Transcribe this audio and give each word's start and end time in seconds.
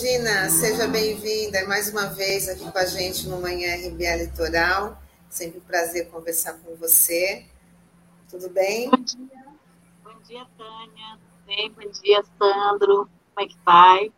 Dina. 0.00 0.48
Seja 0.48 0.88
bem-vinda 0.88 1.66
mais 1.66 1.90
uma 1.90 2.06
vez 2.06 2.48
aqui 2.48 2.64
com 2.72 2.78
a 2.78 2.86
gente 2.86 3.28
no 3.28 3.38
Manhã 3.38 3.74
RBA 3.86 4.16
Litoral. 4.16 4.98
Sempre 5.28 5.58
um 5.58 5.60
prazer 5.60 6.08
conversar 6.08 6.54
com 6.54 6.74
você. 6.76 7.44
Tudo 8.30 8.48
bem? 8.48 8.88
Bom 8.88 8.96
dia. 8.96 9.44
Bom 10.02 10.18
dia, 10.26 10.46
Tânia. 10.56 11.18
Bem, 11.46 11.70
bom 11.72 11.90
dia, 12.02 12.24
Sandro. 12.38 13.10
Como 13.34 13.40
é 13.40 13.46
que 13.46 13.58
vai? 13.62 14.10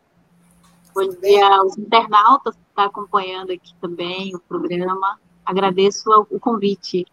Bom 0.95 1.01
Tudo 1.01 1.19
dia 1.19 1.19
bem? 1.19 1.43
aos 1.43 1.77
internautas 1.77 2.55
que 2.55 2.61
estão 2.69 2.85
acompanhando 2.85 3.51
aqui 3.51 3.75
também 3.81 4.33
o 4.33 4.39
programa. 4.39 5.19
Agradeço 5.45 6.09
o 6.29 6.39
convite. 6.39 7.05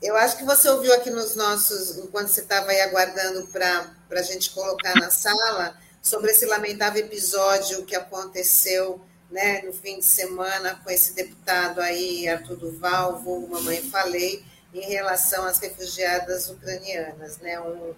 Eu 0.00 0.16
acho 0.18 0.36
que 0.36 0.44
você 0.44 0.68
ouviu 0.68 0.94
aqui 0.94 1.10
nos 1.10 1.34
nossos, 1.34 1.98
enquanto 1.98 2.28
você 2.28 2.42
estava 2.42 2.70
aí 2.70 2.80
aguardando 2.82 3.44
para 3.48 3.90
a 4.12 4.22
gente 4.22 4.50
colocar 4.52 4.94
na 4.94 5.10
sala, 5.10 5.76
sobre 6.04 6.32
esse 6.32 6.44
lamentável 6.44 7.02
episódio 7.02 7.82
que 7.86 7.96
aconteceu 7.96 9.00
né, 9.30 9.62
no 9.62 9.72
fim 9.72 9.98
de 9.98 10.04
semana 10.04 10.78
com 10.84 10.90
esse 10.90 11.14
deputado 11.14 11.80
aí, 11.80 12.28
Arthur 12.28 12.56
Duval, 12.56 13.20
vulgo 13.20 13.54
Mamãe 13.54 13.80
Falei, 13.90 14.44
em 14.74 14.82
relação 14.82 15.46
às 15.46 15.58
refugiadas 15.58 16.50
ucranianas. 16.50 17.38
Né? 17.38 17.58
Um, 17.58 17.94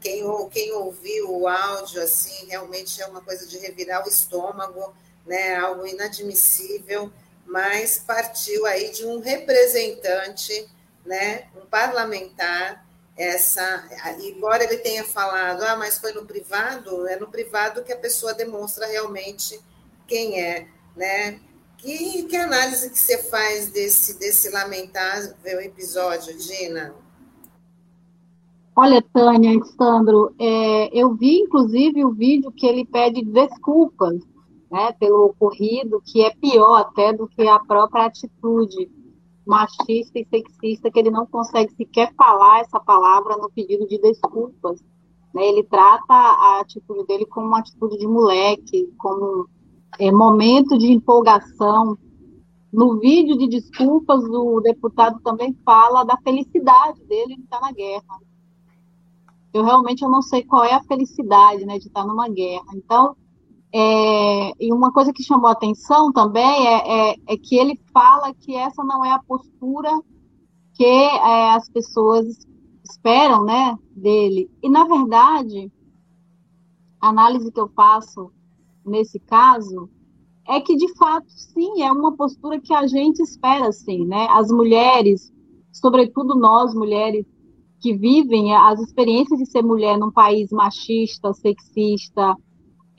quem, 0.00 0.24
quem 0.48 0.72
ouviu 0.72 1.38
o 1.38 1.46
áudio, 1.46 2.02
assim, 2.02 2.46
realmente 2.46 3.02
é 3.02 3.06
uma 3.06 3.20
coisa 3.20 3.46
de 3.46 3.58
revirar 3.58 4.06
o 4.06 4.08
estômago, 4.08 4.94
né? 5.26 5.54
algo 5.54 5.86
inadmissível, 5.86 7.12
mas 7.44 7.98
partiu 7.98 8.64
aí 8.64 8.90
de 8.90 9.04
um 9.04 9.20
representante, 9.20 10.66
né? 11.04 11.46
um 11.54 11.66
parlamentar, 11.66 12.86
essa, 13.16 13.88
embora 14.22 14.64
ele 14.64 14.78
tenha 14.78 15.04
falado, 15.04 15.62
ah, 15.62 15.76
mas 15.76 15.98
foi 15.98 16.12
no 16.12 16.24
privado, 16.24 17.06
é 17.06 17.18
no 17.18 17.26
privado 17.26 17.82
que 17.82 17.92
a 17.92 17.98
pessoa 17.98 18.32
demonstra 18.32 18.86
realmente 18.86 19.60
quem 20.06 20.40
é, 20.40 20.68
né? 20.96 21.38
Que, 21.76 22.24
que 22.24 22.36
análise 22.36 22.90
que 22.90 22.98
você 22.98 23.18
faz 23.24 23.70
desse, 23.70 24.18
desse 24.18 24.50
lamentável 24.50 25.60
episódio, 25.60 26.36
Dina? 26.36 26.94
Olha, 28.76 29.02
Tânia 29.12 29.52
Sandro, 29.76 30.34
é, 30.38 30.98
eu 30.98 31.14
vi 31.14 31.40
inclusive 31.40 32.04
o 32.04 32.12
vídeo 32.12 32.52
que 32.52 32.66
ele 32.66 32.84
pede 32.84 33.22
desculpas 33.24 34.14
né, 34.70 34.92
pelo 34.98 35.26
ocorrido, 35.26 36.00
que 36.04 36.22
é 36.22 36.30
pior 36.30 36.76
até 36.76 37.12
do 37.12 37.26
que 37.26 37.46
a 37.46 37.58
própria 37.58 38.06
atitude 38.06 38.90
machista 39.50 40.16
e 40.16 40.24
sexista 40.24 40.90
que 40.90 40.98
ele 41.00 41.10
não 41.10 41.26
consegue 41.26 41.74
sequer 41.74 42.14
falar 42.14 42.60
essa 42.60 42.78
palavra 42.78 43.36
no 43.36 43.50
pedido 43.50 43.84
de 43.86 43.98
desculpas. 43.98 44.80
Né? 45.34 45.44
Ele 45.48 45.64
trata 45.64 46.14
a 46.14 46.60
atitude 46.60 47.04
dele 47.04 47.26
como 47.26 47.48
uma 47.48 47.58
atitude 47.58 47.98
de 47.98 48.06
moleque, 48.06 48.94
como 48.96 49.48
é, 49.98 50.12
momento 50.12 50.78
de 50.78 50.86
empolgação. 50.92 51.98
No 52.72 53.00
vídeo 53.00 53.36
de 53.36 53.48
desculpas, 53.48 54.22
o 54.22 54.60
deputado 54.60 55.20
também 55.24 55.52
fala 55.64 56.04
da 56.04 56.16
felicidade 56.18 57.04
dele 57.06 57.34
de 57.34 57.42
estar 57.42 57.60
na 57.60 57.72
guerra. 57.72 58.20
Eu 59.52 59.64
realmente 59.64 60.02
eu 60.04 60.08
não 60.08 60.22
sei 60.22 60.44
qual 60.44 60.62
é 60.62 60.74
a 60.74 60.84
felicidade 60.84 61.66
né, 61.66 61.76
de 61.80 61.88
estar 61.88 62.06
numa 62.06 62.28
guerra. 62.28 62.66
Então, 62.76 63.16
é, 63.72 64.52
e 64.58 64.72
uma 64.72 64.92
coisa 64.92 65.12
que 65.12 65.22
chamou 65.22 65.48
atenção 65.48 66.12
também 66.12 66.66
é, 66.66 67.10
é, 67.10 67.16
é, 67.28 67.36
que 67.36 67.56
ele 67.56 67.78
fala 67.92 68.34
que 68.34 68.54
essa 68.56 68.82
não 68.82 69.04
é 69.04 69.12
a 69.12 69.22
postura 69.22 69.90
que 70.74 70.84
é, 70.84 71.52
as 71.52 71.68
pessoas 71.68 72.26
esperam 72.82 73.44
né, 73.44 73.76
dele. 73.94 74.50
E, 74.62 74.68
na 74.68 74.84
verdade, 74.84 75.70
a 77.00 77.08
análise 77.08 77.52
que 77.52 77.60
eu 77.60 77.68
faço 77.68 78.32
nesse 78.84 79.20
caso 79.20 79.88
é 80.48 80.60
que, 80.60 80.74
de 80.74 80.92
fato, 80.96 81.28
sim, 81.28 81.82
é 81.82 81.92
uma 81.92 82.16
postura 82.16 82.60
que 82.60 82.74
a 82.74 82.86
gente 82.88 83.22
espera, 83.22 83.70
sim. 83.70 84.04
Né? 84.04 84.26
As 84.30 84.50
mulheres, 84.50 85.32
sobretudo 85.72 86.34
nós, 86.34 86.74
mulheres, 86.74 87.24
que 87.78 87.94
vivem 87.96 88.52
as 88.54 88.80
experiências 88.80 89.38
de 89.38 89.46
ser 89.46 89.62
mulher 89.62 89.96
num 89.96 90.10
país 90.10 90.50
machista, 90.50 91.32
sexista, 91.32 92.34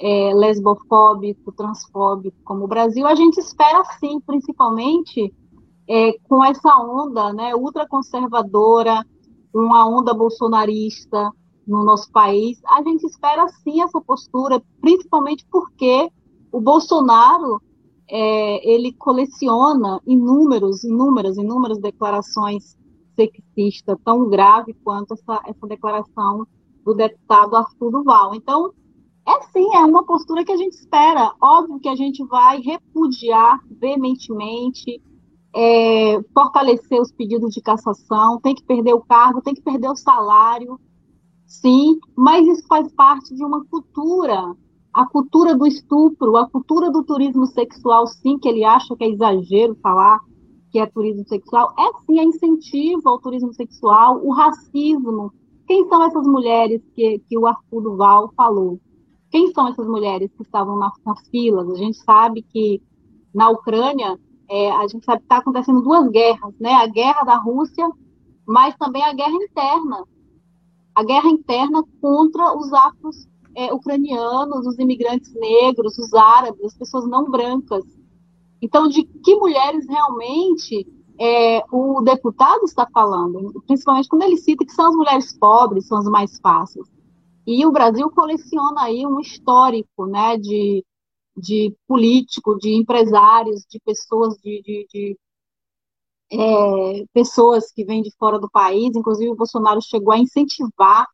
é, 0.01 0.33
lesbofóbico, 0.33 1.51
transfóbico 1.51 2.35
como 2.43 2.65
o 2.65 2.67
Brasil, 2.67 3.05
a 3.05 3.13
gente 3.13 3.37
espera 3.39 3.83
sim, 3.99 4.19
principalmente 4.19 5.31
é, 5.87 6.13
com 6.23 6.43
essa 6.43 6.75
onda 6.77 7.31
né, 7.31 7.55
ultraconservadora, 7.55 9.05
uma 9.53 9.87
onda 9.87 10.13
bolsonarista 10.13 11.31
no 11.67 11.83
nosso 11.83 12.11
país, 12.11 12.59
a 12.65 12.81
gente 12.81 13.05
espera 13.05 13.47
sim 13.63 13.81
essa 13.81 14.01
postura, 14.01 14.61
principalmente 14.81 15.45
porque 15.51 16.09
o 16.51 16.59
Bolsonaro 16.59 17.61
é, 18.09 18.69
ele 18.69 18.93
coleciona 18.93 20.01
inúmeros, 20.05 20.83
inúmeras, 20.83 21.37
inúmeras 21.37 21.77
declarações 21.77 22.75
sexistas, 23.15 23.97
tão 24.03 24.27
grave 24.27 24.73
quanto 24.83 25.13
essa, 25.13 25.41
essa 25.45 25.67
declaração 25.67 26.47
do 26.83 26.93
deputado 26.95 27.55
Arthur 27.55 27.91
Duval. 27.91 28.33
Então, 28.33 28.73
é 29.27 29.41
sim, 29.51 29.75
é 29.75 29.79
uma 29.79 30.03
postura 30.05 30.43
que 30.43 30.51
a 30.51 30.57
gente 30.57 30.73
espera. 30.73 31.33
Óbvio 31.41 31.79
que 31.79 31.89
a 31.89 31.95
gente 31.95 32.25
vai 32.25 32.59
repudiar 32.59 33.59
veementemente, 33.79 35.01
é, 35.55 36.21
fortalecer 36.33 36.99
os 36.99 37.11
pedidos 37.11 37.53
de 37.53 37.61
cassação, 37.61 38.39
tem 38.39 38.55
que 38.55 38.63
perder 38.63 38.93
o 38.93 39.01
cargo, 39.01 39.41
tem 39.41 39.53
que 39.53 39.61
perder 39.61 39.89
o 39.89 39.95
salário, 39.95 40.79
sim, 41.45 41.99
mas 42.15 42.47
isso 42.47 42.65
faz 42.67 42.91
parte 42.93 43.35
de 43.35 43.43
uma 43.43 43.63
cultura, 43.65 44.55
a 44.93 45.05
cultura 45.05 45.55
do 45.55 45.67
estupro, 45.67 46.37
a 46.37 46.49
cultura 46.49 46.89
do 46.89 47.03
turismo 47.03 47.45
sexual, 47.45 48.07
sim, 48.07 48.39
que 48.39 48.47
ele 48.47 48.63
acha 48.63 48.95
que 48.95 49.03
é 49.03 49.09
exagero 49.09 49.75
falar 49.81 50.19
que 50.71 50.79
é 50.79 50.85
turismo 50.85 51.27
sexual, 51.27 51.73
é 51.77 51.91
sim, 52.05 52.17
é 52.17 52.23
incentivo 52.23 53.09
ao 53.09 53.19
turismo 53.19 53.53
sexual, 53.53 54.21
o 54.23 54.31
racismo. 54.31 55.33
Quem 55.67 55.87
são 55.89 56.01
essas 56.03 56.25
mulheres 56.25 56.81
que, 56.95 57.19
que 57.27 57.37
o 57.37 57.45
Arthur 57.45 57.81
Duval 57.81 58.31
falou? 58.35 58.79
Quem 59.31 59.51
são 59.53 59.67
essas 59.69 59.87
mulheres 59.87 60.29
que 60.35 60.43
estavam 60.43 60.77
nas, 60.77 60.93
nas 61.05 61.27
filas? 61.29 61.69
A 61.69 61.75
gente 61.75 61.97
sabe 61.97 62.41
que 62.43 62.81
na 63.33 63.49
Ucrânia, 63.49 64.19
é, 64.49 64.71
a 64.71 64.85
gente 64.87 65.05
sabe 65.05 65.19
que 65.19 65.25
está 65.25 65.37
acontecendo 65.37 65.81
duas 65.81 66.09
guerras, 66.09 66.53
né? 66.59 66.73
A 66.73 66.87
guerra 66.87 67.23
da 67.23 67.37
Rússia, 67.37 67.89
mas 68.45 68.75
também 68.75 69.01
a 69.03 69.13
guerra 69.13 69.33
interna. 69.33 70.03
A 70.93 71.03
guerra 71.03 71.29
interna 71.29 71.81
contra 72.01 72.57
os 72.57 72.73
afros 72.73 73.27
é, 73.55 73.73
ucranianos, 73.73 74.67
os 74.67 74.77
imigrantes 74.77 75.33
negros, 75.33 75.97
os 75.97 76.13
árabes, 76.13 76.65
as 76.65 76.77
pessoas 76.77 77.07
não 77.07 77.29
brancas. 77.29 77.85
Então, 78.61 78.87
de 78.87 79.03
que 79.03 79.35
mulheres 79.35 79.87
realmente 79.87 80.85
é, 81.19 81.63
o 81.71 82.01
deputado 82.01 82.65
está 82.65 82.87
falando? 82.93 83.61
Principalmente 83.65 84.09
quando 84.09 84.23
ele 84.23 84.37
cita 84.37 84.65
que 84.65 84.73
são 84.73 84.87
as 84.87 84.95
mulheres 84.95 85.37
pobres, 85.37 85.87
são 85.87 85.97
as 85.97 86.05
mais 86.05 86.37
fáceis. 86.39 86.85
E 87.45 87.65
o 87.65 87.71
Brasil 87.71 88.09
coleciona 88.11 88.83
aí 88.83 89.05
um 89.05 89.19
histórico 89.19 90.05
né, 90.05 90.37
de, 90.37 90.85
de 91.35 91.75
político, 91.87 92.57
de 92.57 92.73
empresários, 92.73 93.65
de 93.69 93.79
pessoas 93.79 94.35
de, 94.37 94.61
de, 94.61 94.87
de 94.91 95.17
é, 96.31 97.05
pessoas 97.13 97.71
que 97.71 97.83
vêm 97.83 98.01
de 98.01 98.11
fora 98.17 98.39
do 98.39 98.49
país, 98.49 98.95
inclusive 98.95 99.31
o 99.31 99.35
Bolsonaro 99.35 99.81
chegou 99.81 100.13
a 100.13 100.17
incentivar, 100.19 101.05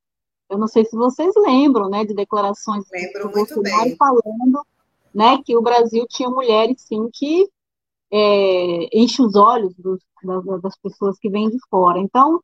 eu 0.49 0.57
não 0.57 0.67
sei 0.67 0.85
se 0.85 0.95
vocês 0.95 1.33
lembram, 1.35 1.89
né, 1.89 2.05
de 2.05 2.13
declarações 2.13 2.85
Lembro 2.91 3.27
do 3.27 3.33
Bolsonaro 3.33 3.83
bem. 3.83 3.95
falando, 3.97 4.65
né, 5.13 5.41
que 5.43 5.57
o 5.57 5.61
Brasil 5.61 6.05
tinha 6.07 6.29
mulheres 6.29 6.81
sim 6.81 7.09
que 7.11 7.49
é, 8.11 8.97
enche 8.97 9.21
os 9.21 9.35
olhos 9.35 9.73
dos, 9.75 9.99
das, 10.23 10.61
das 10.61 10.77
pessoas 10.77 11.17
que 11.19 11.29
vêm 11.29 11.49
de 11.49 11.57
fora. 11.69 11.99
Então, 11.99 12.41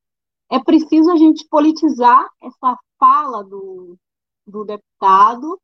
é 0.52 0.60
preciso 0.60 1.10
a 1.12 1.16
gente 1.16 1.48
politizar 1.48 2.28
essa 2.42 2.78
fala 3.04 3.44
do, 3.44 3.98
do 4.48 4.64
deputado 4.64 5.60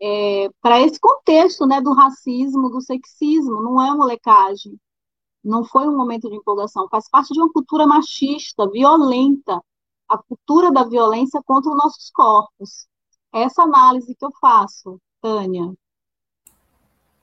é, 0.00 0.48
para 0.62 0.80
esse 0.80 0.98
contexto 0.98 1.66
né, 1.66 1.78
do 1.82 1.92
racismo, 1.92 2.70
do 2.70 2.80
sexismo, 2.80 3.62
não 3.62 3.82
é 3.82 3.94
molecagem, 3.94 4.80
não 5.44 5.62
foi 5.62 5.86
um 5.86 5.94
momento 5.94 6.30
de 6.30 6.36
empolgação, 6.36 6.88
faz 6.88 7.06
parte 7.10 7.34
de 7.34 7.38
uma 7.38 7.52
cultura 7.52 7.86
machista, 7.86 8.66
violenta, 8.70 9.60
a 10.08 10.16
cultura 10.16 10.72
da 10.72 10.84
violência 10.84 11.42
contra 11.44 11.70
os 11.70 11.76
nossos 11.76 12.10
corpos. 12.10 12.86
Essa 13.30 13.64
análise 13.64 14.14
que 14.14 14.24
eu 14.24 14.32
faço, 14.40 14.98
Tânia. 15.20 15.70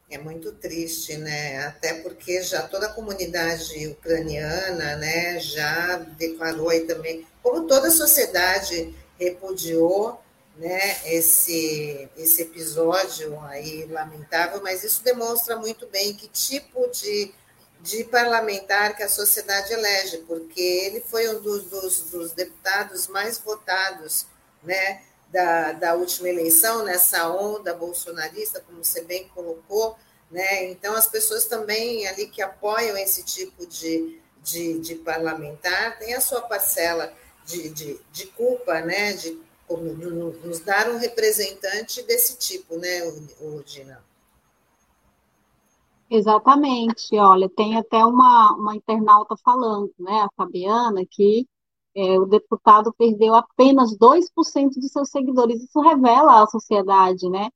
É 0.08 0.20
muito 0.20 0.52
triste, 0.54 1.18
né? 1.18 1.66
Até 1.66 2.02
porque 2.02 2.44
já 2.44 2.68
toda 2.68 2.88
a 2.88 2.94
comunidade 2.94 3.88
ucraniana, 3.88 4.98
né, 4.98 5.40
já 5.40 5.98
declarou 5.98 6.70
aí 6.70 6.82
também, 6.86 7.26
como 7.42 7.66
toda 7.66 7.88
a 7.88 7.92
sociedade 7.92 8.94
repudiou 9.22 10.20
né, 10.58 11.00
esse, 11.06 12.10
esse 12.18 12.42
episódio 12.42 13.40
aí 13.42 13.86
lamentável, 13.86 14.62
mas 14.62 14.84
isso 14.84 15.04
demonstra 15.04 15.56
muito 15.56 15.88
bem 15.88 16.14
que 16.14 16.28
tipo 16.28 16.90
de, 16.90 17.32
de 17.80 18.04
parlamentar 18.06 18.96
que 18.96 19.04
a 19.04 19.10
sociedade 19.10 19.72
elege, 19.72 20.18
porque 20.28 20.62
ele 20.62 21.02
foi 21.02 21.30
um 21.30 21.40
dos, 21.40 21.66
dos, 21.66 22.02
dos 22.10 22.32
deputados 22.32 23.08
mais 23.08 23.38
votados 23.38 24.26
né, 24.64 25.02
da, 25.30 25.72
da 25.72 25.94
última 25.94 26.28
eleição, 26.28 26.84
nessa 26.84 27.30
onda 27.30 27.74
bolsonarista, 27.74 28.60
como 28.60 28.84
você 28.84 29.02
bem 29.04 29.28
colocou, 29.30 29.96
né? 30.30 30.66
Então, 30.72 30.96
as 30.96 31.08
pessoas 31.08 31.46
também 31.46 32.08
ali 32.08 32.28
que 32.28 32.42
apoiam 32.42 32.98
esse 32.98 33.24
tipo 33.24 33.66
de, 33.66 34.22
de, 34.42 34.80
de 34.80 34.96
parlamentar 34.96 35.98
têm 36.00 36.14
a 36.14 36.22
sua 36.22 36.42
parcela 36.42 37.14
de, 37.46 37.70
de, 37.70 38.00
de 38.12 38.28
culpa, 38.28 38.82
né? 38.82 39.14
De 39.14 39.40
nos 40.44 40.60
dar 40.60 40.90
um 40.90 40.98
representante 40.98 42.04
desse 42.04 42.38
tipo, 42.38 42.78
né, 42.78 43.02
Dina? 43.66 44.04
Exatamente. 46.10 47.18
Olha, 47.18 47.50
tem 47.50 47.78
até 47.78 48.04
uma, 48.06 48.54
uma 48.54 48.76
internauta 48.76 49.36
falando, 49.44 49.94
né, 49.98 50.22
a 50.24 50.30
Fabiana, 50.36 51.06
que 51.10 51.48
é, 51.96 52.20
o 52.20 52.26
deputado 52.26 52.94
perdeu 52.98 53.34
apenas 53.34 53.98
2% 53.98 54.72
de 54.78 54.90
seus 54.90 55.10
seguidores. 55.10 55.64
Isso 55.64 55.80
revela 55.80 56.44
a 56.44 56.48
sociedade, 56.48 57.30
né, 57.30 57.50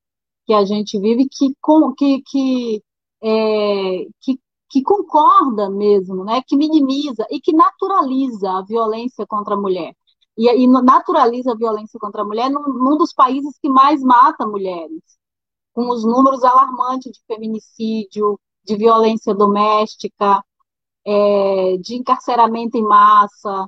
que 0.45 0.53
a 0.53 0.63
gente 0.63 0.97
vive, 0.99 1.27
que, 1.29 1.53
que, 1.97 2.21
que, 2.21 2.83
é, 3.21 4.07
que, 4.21 4.39
que 4.69 4.81
concorda 4.81 5.69
mesmo, 5.69 6.23
né, 6.23 6.41
que 6.45 6.57
minimiza 6.57 7.25
e 7.29 7.39
que 7.39 7.53
naturaliza 7.53 8.51
a 8.51 8.63
violência 8.63 9.25
contra 9.27 9.55
a 9.55 9.57
mulher. 9.57 9.95
E, 10.37 10.49
e 10.49 10.67
naturaliza 10.67 11.51
a 11.53 11.55
violência 11.55 11.99
contra 11.99 12.21
a 12.21 12.25
mulher 12.25 12.49
num, 12.49 12.63
num 12.63 12.97
dos 12.97 13.13
países 13.13 13.57
que 13.59 13.69
mais 13.69 14.01
mata 14.01 14.45
mulheres, 14.45 15.01
com 15.73 15.89
os 15.89 16.03
números 16.03 16.43
alarmantes 16.43 17.11
de 17.11 17.21
feminicídio, 17.27 18.39
de 18.63 18.75
violência 18.75 19.33
doméstica, 19.33 20.43
é, 21.05 21.77
de 21.77 21.95
encarceramento 21.95 22.77
em 22.77 22.83
massa, 22.83 23.67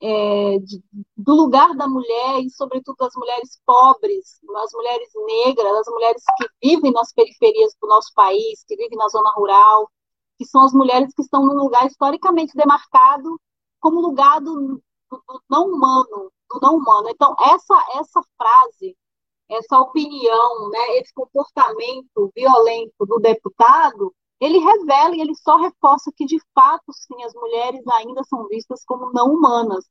é, 0.00 0.58
de, 0.58 0.82
do 1.16 1.34
lugar 1.34 1.74
da 1.74 1.88
mulher 1.88 2.40
e, 2.40 2.50
sobretudo, 2.50 2.96
das 2.98 3.14
mulheres 3.16 3.60
pobres, 3.64 4.38
as 4.56 4.72
mulheres 4.72 5.08
negras, 5.44 5.72
as 5.78 5.86
mulheres 5.88 6.22
que 6.36 6.68
vivem 6.68 6.92
nas 6.92 7.12
periferias 7.12 7.74
do 7.80 7.88
nosso 7.88 8.12
país, 8.14 8.62
que 8.66 8.76
vivem 8.76 8.98
na 8.98 9.08
zona 9.08 9.30
rural, 9.32 9.90
que 10.38 10.44
são 10.44 10.62
as 10.62 10.72
mulheres 10.72 11.12
que 11.14 11.22
estão 11.22 11.44
num 11.44 11.54
lugar 11.54 11.86
historicamente 11.86 12.54
demarcado 12.54 13.40
como 13.80 14.00
lugar 14.00 14.40
do, 14.40 14.82
do, 15.10 15.22
do 15.28 15.42
não 15.48 15.68
humano, 15.68 16.32
do 16.50 16.60
não 16.60 16.76
humano. 16.76 17.08
Então, 17.08 17.34
essa, 17.40 17.74
essa 17.98 18.20
frase, 18.36 18.96
essa 19.48 19.78
opinião, 19.80 20.70
né, 20.70 20.98
esse 20.98 21.12
comportamento 21.14 22.30
violento 22.34 23.06
do 23.06 23.18
deputado, 23.18 24.14
ele 24.40 24.58
revela 24.58 25.16
e 25.16 25.20
ele 25.20 25.34
só 25.34 25.56
reforça 25.56 26.12
que, 26.14 26.26
de 26.26 26.38
fato, 26.54 26.92
sim, 26.92 27.22
as 27.24 27.32
mulheres 27.34 27.86
ainda 27.88 28.22
são 28.24 28.46
vistas 28.48 28.84
como 28.84 29.12
não 29.12 29.32
humanas, 29.32 29.84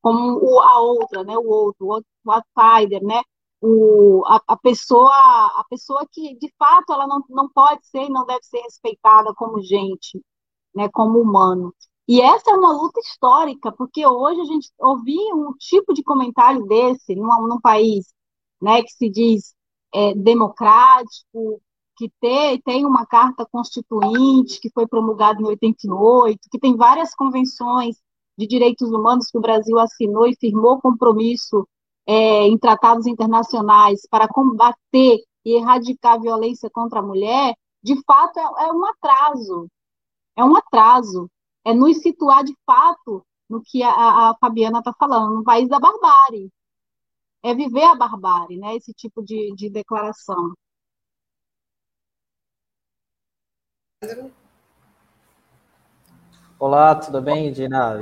como 0.00 0.38
o, 0.38 0.60
a 0.60 0.80
outra, 0.80 1.24
né, 1.24 1.36
o 1.36 1.48
outro, 1.48 1.86
o 2.24 2.30
outsider, 2.30 3.02
né, 3.02 3.22
o, 3.60 4.22
a, 4.26 4.40
a, 4.48 4.56
pessoa 4.56 5.10
a 5.10 5.64
pessoa 5.68 6.06
que, 6.10 6.36
de 6.38 6.52
fato, 6.58 6.92
ela 6.92 7.06
não, 7.06 7.22
não 7.28 7.48
pode 7.48 7.86
ser 7.86 8.04
e 8.04 8.10
não 8.10 8.24
deve 8.24 8.42
ser 8.44 8.60
respeitada 8.60 9.34
como 9.34 9.60
gente, 9.62 10.22
né, 10.74 10.88
como 10.88 11.20
humano. 11.20 11.74
E 12.06 12.20
essa 12.22 12.50
é 12.50 12.54
uma 12.54 12.72
luta 12.72 13.00
histórica, 13.00 13.72
porque 13.72 14.06
hoje 14.06 14.40
a 14.40 14.44
gente 14.44 14.70
ouvir 14.78 15.34
um 15.34 15.52
tipo 15.58 15.92
de 15.92 16.02
comentário 16.02 16.64
desse 16.66 17.14
num, 17.14 17.46
num 17.46 17.60
país 17.60 18.06
né, 18.60 18.82
que 18.82 18.90
se 18.90 19.10
diz 19.10 19.54
é, 19.94 20.14
democrático, 20.14 21.60
que 21.96 22.10
tem, 22.20 22.60
tem 22.62 22.86
uma 22.86 23.04
carta 23.04 23.44
constituinte 23.50 24.60
que 24.60 24.70
foi 24.70 24.86
promulgada 24.86 25.40
em 25.42 25.46
88, 25.46 26.38
que 26.50 26.58
tem 26.58 26.76
várias 26.76 27.14
convenções 27.14 27.96
de 28.38 28.46
direitos 28.46 28.88
humanos 28.90 29.26
que 29.30 29.36
o 29.36 29.40
Brasil 29.40 29.78
assinou 29.78 30.26
e 30.26 30.36
firmou 30.36 30.80
compromisso 30.80 31.68
é, 32.08 32.46
em 32.46 32.56
tratados 32.56 33.06
internacionais 33.06 34.00
para 34.10 34.26
combater 34.26 35.18
e 35.44 35.56
erradicar 35.58 36.14
a 36.14 36.18
violência 36.18 36.70
contra 36.70 37.00
a 37.00 37.02
mulher, 37.02 37.54
de 37.82 38.02
fato 38.04 38.38
é, 38.38 38.42
é 38.68 38.72
um 38.72 38.84
atraso. 38.86 39.68
É 40.34 40.42
um 40.42 40.56
atraso. 40.56 41.30
É 41.64 41.74
nos 41.74 41.98
situar 41.98 42.44
de 42.44 42.56
fato 42.64 43.22
no 43.48 43.62
que 43.62 43.82
a, 43.82 43.90
a 44.30 44.36
Fabiana 44.40 44.78
está 44.78 44.92
falando, 44.98 45.34
no 45.34 45.44
país 45.44 45.68
da 45.68 45.78
barbárie. 45.78 46.50
É 47.42 47.54
viver 47.54 47.84
a 47.84 47.94
barbárie, 47.94 48.58
né? 48.58 48.76
Esse 48.76 48.92
tipo 48.94 49.22
de, 49.22 49.54
de 49.54 49.70
declaração. 49.70 50.54
Olá, 56.60 56.92
tudo 56.96 57.22
bem, 57.22 57.52
Dina? 57.52 57.96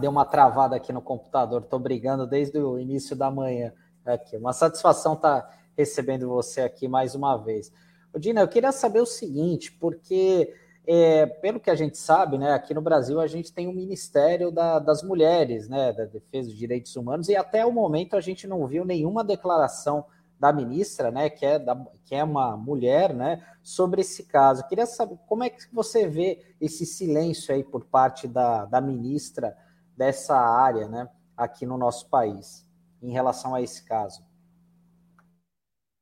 Deu 0.00 0.10
uma 0.10 0.24
travada 0.24 0.74
aqui 0.74 0.90
no 0.90 1.02
computador, 1.02 1.60
estou 1.60 1.78
brigando 1.78 2.26
desde 2.26 2.58
o 2.58 2.78
início 2.78 3.14
da 3.14 3.30
manhã. 3.30 3.74
Aqui. 4.06 4.38
Uma 4.38 4.54
satisfação 4.54 5.12
estar 5.12 5.42
tá 5.42 5.50
recebendo 5.76 6.30
você 6.30 6.62
aqui 6.62 6.88
mais 6.88 7.14
uma 7.14 7.36
vez. 7.36 7.70
Dina, 8.18 8.40
eu 8.40 8.48
queria 8.48 8.72
saber 8.72 9.00
o 9.00 9.06
seguinte, 9.06 9.70
porque 9.70 10.50
é, 10.86 11.26
pelo 11.26 11.60
que 11.60 11.68
a 11.68 11.74
gente 11.74 11.98
sabe, 11.98 12.38
né, 12.38 12.54
aqui 12.54 12.72
no 12.72 12.80
Brasil 12.80 13.20
a 13.20 13.26
gente 13.26 13.52
tem 13.52 13.68
o 13.68 13.74
Ministério 13.74 14.50
da, 14.50 14.78
das 14.78 15.02
Mulheres, 15.02 15.68
né, 15.68 15.92
da 15.92 16.06
Defesa 16.06 16.48
dos 16.48 16.56
Direitos 16.56 16.96
Humanos, 16.96 17.28
e 17.28 17.36
até 17.36 17.66
o 17.66 17.70
momento 17.70 18.16
a 18.16 18.20
gente 18.22 18.46
não 18.46 18.66
viu 18.66 18.82
nenhuma 18.82 19.22
declaração 19.22 20.06
da 20.38 20.52
ministra, 20.52 21.10
né, 21.10 21.28
que 21.28 21.44
é, 21.44 21.58
da, 21.58 21.76
que 22.04 22.14
é 22.14 22.22
uma 22.22 22.56
mulher, 22.56 23.12
né, 23.12 23.44
sobre 23.62 24.00
esse 24.00 24.24
caso. 24.24 24.66
Queria 24.68 24.86
saber 24.86 25.18
como 25.26 25.42
é 25.42 25.50
que 25.50 25.62
você 25.72 26.06
vê 26.06 26.54
esse 26.60 26.86
silêncio 26.86 27.54
aí 27.54 27.64
por 27.64 27.84
parte 27.84 28.28
da, 28.28 28.64
da 28.64 28.80
ministra 28.80 29.56
dessa 29.96 30.36
área, 30.36 30.88
né, 30.88 31.08
aqui 31.36 31.66
no 31.66 31.76
nosso 31.76 32.08
país, 32.08 32.66
em 33.02 33.10
relação 33.10 33.54
a 33.54 33.60
esse 33.60 33.84
caso. 33.84 34.26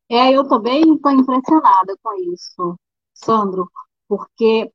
É, 0.09 0.31
eu 0.31 0.47
também 0.47 0.94
estou 0.94 1.11
impressionada 1.11 1.97
com 2.03 2.15
isso, 2.33 2.79
Sandro, 3.12 3.69
porque, 4.09 4.73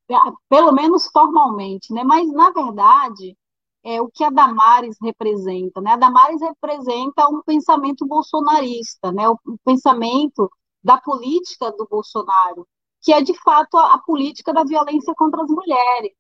pelo 0.50 0.74
menos 0.74 1.08
formalmente, 1.08 1.94
né, 1.94 2.04
mas 2.04 2.30
na 2.34 2.50
verdade, 2.52 3.38
é, 3.84 4.02
o 4.02 4.10
que 4.10 4.24
a 4.24 4.30
Damares 4.30 4.98
representa. 5.02 5.82
Né? 5.82 5.92
A 5.92 5.98
Damares 5.98 6.42
representa 6.42 7.28
um 7.30 7.42
pensamento 7.42 8.06
bolsonarista, 8.06 9.12
né? 9.12 9.28
o, 9.30 9.34
o 9.46 9.58
pensamento 9.66 10.50
da 10.84 11.00
política 11.00 11.72
do 11.72 11.88
Bolsonaro, 11.90 12.68
que 13.02 13.14
é, 13.14 13.22
de 13.22 13.34
fato, 13.42 13.78
a, 13.78 13.94
a 13.96 14.00
política 14.00 14.54
da 14.54 14.64
violência 14.64 15.14
contra 15.16 15.42
as 15.44 15.50
mulheres. 15.50 16.14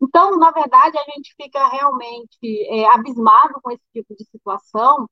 Então, 0.00 0.36
na 0.38 0.50
verdade, 0.50 0.96
a 0.98 1.04
gente 1.12 1.34
fica 1.40 1.66
realmente 1.68 2.38
é, 2.68 2.86
abismado 2.94 3.60
com 3.62 3.70
esse 3.70 3.84
tipo 3.92 4.14
de 4.14 4.24
situação, 4.26 5.08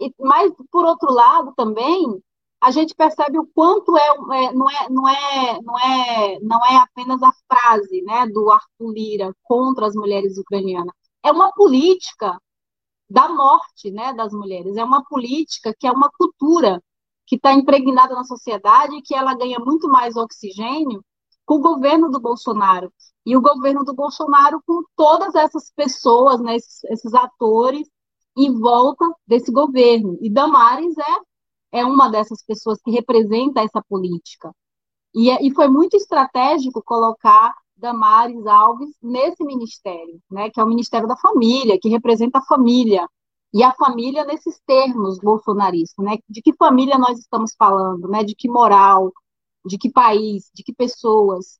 e, 0.00 0.12
mas, 0.18 0.52
por 0.70 0.84
outro 0.84 1.12
lado, 1.12 1.52
também, 1.56 2.22
a 2.60 2.70
gente 2.70 2.94
percebe 2.94 3.38
o 3.38 3.46
quanto 3.54 3.96
é, 3.96 4.08
é, 4.08 4.52
não, 4.52 4.70
é, 4.70 4.88
não, 4.90 5.08
é, 5.08 5.60
não, 5.62 5.78
é, 5.78 6.40
não 6.40 6.64
é 6.64 6.76
apenas 6.78 7.22
a 7.22 7.32
frase 7.46 8.02
né, 8.02 8.26
do 8.26 8.50
Arthur 8.50 8.92
Lira 8.92 9.36
contra 9.42 9.86
as 9.86 9.94
mulheres 9.94 10.38
ucranianas, 10.38 10.94
é 11.24 11.32
uma 11.32 11.50
política 11.52 12.38
da 13.08 13.28
morte 13.28 13.90
né, 13.90 14.12
das 14.12 14.32
mulheres, 14.32 14.76
é 14.76 14.84
uma 14.84 15.04
política 15.04 15.74
que 15.78 15.86
é 15.86 15.90
uma 15.90 16.10
cultura 16.10 16.82
que 17.26 17.36
está 17.36 17.52
impregnada 17.52 18.14
na 18.14 18.24
sociedade 18.24 18.96
e 18.96 19.02
que 19.02 19.14
ela 19.14 19.34
ganha 19.34 19.58
muito 19.58 19.88
mais 19.88 20.16
oxigênio 20.16 21.02
com 21.46 21.56
o 21.56 21.62
governo 21.62 22.10
do 22.10 22.20
Bolsonaro. 22.20 22.92
E 23.24 23.36
o 23.36 23.40
governo 23.40 23.84
do 23.84 23.94
Bolsonaro 23.94 24.62
com 24.66 24.82
todas 24.94 25.34
essas 25.34 25.70
pessoas, 25.74 26.40
né, 26.40 26.56
esses, 26.56 26.84
esses 26.84 27.14
atores 27.14 27.88
em 28.36 28.52
volta 28.58 29.06
desse 29.26 29.50
governo. 29.50 30.18
E 30.20 30.28
Damares 30.28 30.94
é, 30.98 31.80
é 31.80 31.84
uma 31.84 32.10
dessas 32.10 32.42
pessoas 32.44 32.78
que 32.82 32.90
representa 32.90 33.62
essa 33.62 33.82
política. 33.88 34.54
E, 35.14 35.30
é, 35.30 35.42
e 35.42 35.54
foi 35.54 35.68
muito 35.68 35.96
estratégico 35.96 36.82
colocar 36.84 37.54
Damares 37.76 38.46
Alves 38.46 38.90
nesse 39.02 39.44
ministério, 39.44 40.20
né, 40.30 40.50
que 40.50 40.60
é 40.60 40.64
o 40.64 40.68
Ministério 40.68 41.08
da 41.08 41.16
Família, 41.16 41.78
que 41.80 41.88
representa 41.88 42.38
a 42.38 42.44
família, 42.44 43.06
e 43.52 43.62
a 43.62 43.72
família 43.72 44.24
nesses 44.24 44.60
termos 44.66 45.18
bolsonaristas, 45.20 46.04
né, 46.04 46.16
de 46.28 46.42
que 46.42 46.54
família 46.56 46.98
nós 46.98 47.18
estamos 47.18 47.52
falando, 47.56 48.08
né, 48.08 48.24
de 48.24 48.34
que 48.34 48.48
moral, 48.48 49.12
de 49.64 49.78
que 49.78 49.90
país, 49.90 50.50
de 50.54 50.62
que 50.62 50.74
pessoas. 50.74 51.58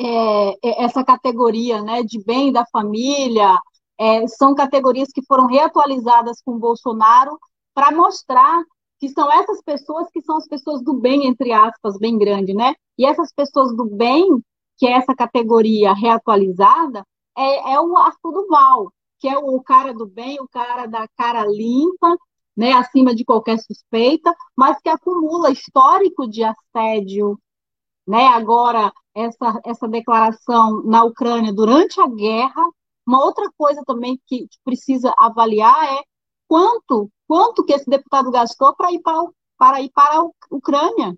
É, 0.00 0.50
é 0.68 0.84
essa 0.84 1.04
categoria 1.04 1.82
né, 1.82 2.02
de 2.02 2.22
bem 2.24 2.50
da 2.50 2.64
família 2.66 3.60
é, 3.98 4.26
são 4.26 4.54
categorias 4.54 5.10
que 5.12 5.24
foram 5.26 5.46
reatualizadas 5.46 6.40
com 6.44 6.58
Bolsonaro 6.58 7.38
para 7.74 7.92
mostrar 7.92 8.64
que 8.98 9.08
são 9.08 9.30
essas 9.32 9.60
pessoas 9.62 10.08
que 10.10 10.22
são 10.22 10.36
as 10.36 10.46
pessoas 10.46 10.82
do 10.82 10.94
bem, 10.94 11.26
entre 11.26 11.52
aspas, 11.52 11.98
bem 11.98 12.16
grande, 12.18 12.54
né? 12.54 12.74
E 12.96 13.04
essas 13.04 13.32
pessoas 13.32 13.76
do 13.76 13.84
bem 13.84 14.28
que 14.76 14.86
é 14.86 14.92
essa 14.92 15.14
categoria 15.14 15.92
reatualizada, 15.92 17.04
é, 17.36 17.72
é 17.74 17.80
o 17.80 17.96
Arthur 17.96 18.32
Duval, 18.32 18.92
que 19.18 19.28
é 19.28 19.38
o, 19.38 19.62
cara 19.62 19.94
do 19.94 20.06
bem, 20.06 20.40
o 20.40 20.48
cara 20.48 20.86
da 20.86 21.06
cara 21.16 21.44
limpa, 21.46 22.16
né, 22.56 22.72
acima 22.72 23.14
de 23.14 23.24
qualquer 23.24 23.58
suspeita, 23.58 24.34
mas 24.56 24.80
que 24.82 24.88
acumula 24.88 25.50
histórico 25.50 26.28
de 26.28 26.42
assédio, 26.44 27.38
né? 28.06 28.26
Agora 28.28 28.92
essa 29.14 29.60
essa 29.64 29.88
declaração 29.88 30.82
na 30.84 31.04
Ucrânia 31.04 31.52
durante 31.52 32.00
a 32.00 32.08
guerra, 32.08 32.62
uma 33.06 33.24
outra 33.24 33.50
coisa 33.56 33.82
também 33.86 34.20
que 34.26 34.46
precisa 34.64 35.14
avaliar 35.18 35.94
é 35.94 36.02
quanto, 36.48 37.10
quanto 37.26 37.64
que 37.64 37.72
esse 37.72 37.88
deputado 37.88 38.30
gastou 38.30 38.74
para 38.76 38.92
ir 38.92 39.00
para, 39.00 39.22
para 39.58 39.80
ir 39.80 39.90
para 39.90 40.20
a 40.20 40.28
Ucrânia, 40.50 41.16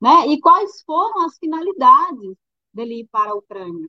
né? 0.00 0.26
E 0.28 0.40
quais 0.40 0.82
foram 0.82 1.24
as 1.26 1.36
finalidades 1.38 2.36
dele 2.72 3.00
ir 3.00 3.08
para 3.10 3.32
a 3.32 3.34
Ucrânia? 3.34 3.88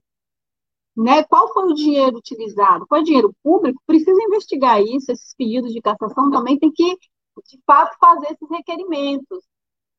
Né? 0.96 1.24
Qual 1.24 1.54
foi 1.54 1.72
o 1.72 1.74
dinheiro 1.74 2.18
utilizado? 2.18 2.86
Foi 2.88 3.04
dinheiro 3.04 3.34
público? 3.42 3.82
Precisa 3.88 4.22
investigar 4.22 4.82
isso, 4.82 5.12
esses 5.12 5.34
pedidos 5.36 5.72
de 5.74 5.82
cassação 5.82 6.30
também 6.30 6.60
tem 6.60 6.72
que, 6.72 6.98
de 7.48 7.60
fato, 7.66 7.98
fazer 8.00 8.28
esses 8.34 8.50
requerimentos. 8.50 9.40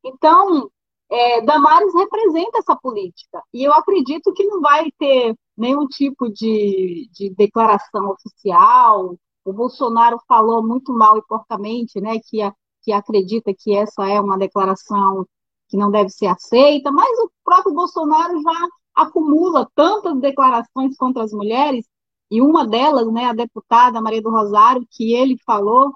Então, 0.04 0.70
é, 1.10 1.40
Damares 1.42 1.94
representa 1.94 2.58
essa 2.58 2.76
política, 2.76 3.42
e 3.52 3.64
eu 3.64 3.72
acredito 3.72 4.32
que 4.32 4.44
não 4.44 4.60
vai 4.60 4.90
ter 4.98 5.34
nenhum 5.56 5.86
tipo 5.86 6.28
de, 6.30 7.08
de 7.12 7.30
declaração 7.36 8.08
oficial. 8.10 9.16
O 9.44 9.52
Bolsonaro 9.52 10.18
falou 10.26 10.66
muito 10.66 10.92
mal 10.92 11.18
e 11.18 11.22
porcamente, 11.26 12.00
né, 12.00 12.18
que, 12.28 12.40
a, 12.42 12.54
que 12.82 12.92
acredita 12.92 13.52
que 13.54 13.74
essa 13.74 14.06
é 14.08 14.20
uma 14.20 14.38
declaração 14.38 15.26
que 15.72 15.76
não 15.78 15.90
deve 15.90 16.10
ser 16.10 16.26
aceita, 16.26 16.92
mas 16.92 17.18
o 17.20 17.30
próprio 17.42 17.74
Bolsonaro 17.74 18.42
já 18.42 18.68
acumula 18.94 19.66
tantas 19.74 20.20
declarações 20.20 20.94
contra 20.98 21.24
as 21.24 21.32
mulheres, 21.32 21.86
e 22.30 22.42
uma 22.42 22.66
delas, 22.66 23.10
né, 23.10 23.24
a 23.24 23.32
deputada 23.32 23.98
Maria 23.98 24.20
do 24.20 24.30
Rosário, 24.30 24.86
que 24.90 25.14
ele 25.14 25.34
falou, 25.46 25.90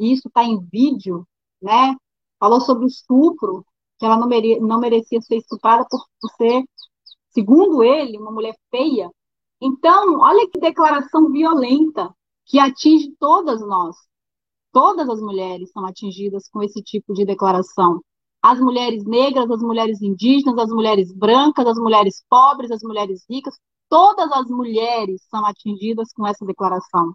e 0.00 0.12
isso 0.12 0.26
está 0.26 0.42
em 0.42 0.58
vídeo, 0.58 1.24
né, 1.62 1.94
falou 2.40 2.60
sobre 2.60 2.84
o 2.84 2.88
estupro, 2.88 3.64
que 4.00 4.04
ela 4.04 4.16
não, 4.16 4.26
mere, 4.26 4.58
não 4.58 4.80
merecia 4.80 5.20
ser 5.20 5.36
estuprada 5.36 5.86
por, 5.88 6.04
por 6.20 6.30
ser, 6.32 6.64
segundo 7.28 7.84
ele, 7.84 8.18
uma 8.18 8.32
mulher 8.32 8.56
feia. 8.68 9.08
Então, 9.60 10.18
olha 10.18 10.48
que 10.50 10.58
declaração 10.58 11.30
violenta 11.30 12.12
que 12.46 12.58
atinge 12.58 13.14
todas 13.20 13.60
nós. 13.60 13.94
Todas 14.72 15.08
as 15.08 15.20
mulheres 15.20 15.70
são 15.70 15.86
atingidas 15.86 16.48
com 16.48 16.62
esse 16.64 16.82
tipo 16.82 17.14
de 17.14 17.24
declaração 17.24 18.00
as 18.42 18.58
mulheres 18.58 19.04
negras, 19.04 19.50
as 19.50 19.62
mulheres 19.62 20.00
indígenas, 20.00 20.58
as 20.58 20.70
mulheres 20.70 21.12
brancas, 21.12 21.66
as 21.66 21.78
mulheres 21.78 22.24
pobres, 22.28 22.70
as 22.70 22.82
mulheres 22.82 23.24
ricas, 23.28 23.54
todas 23.88 24.30
as 24.32 24.46
mulheres 24.48 25.22
são 25.28 25.44
atingidas 25.44 26.12
com 26.12 26.26
essa 26.26 26.44
declaração. 26.44 27.12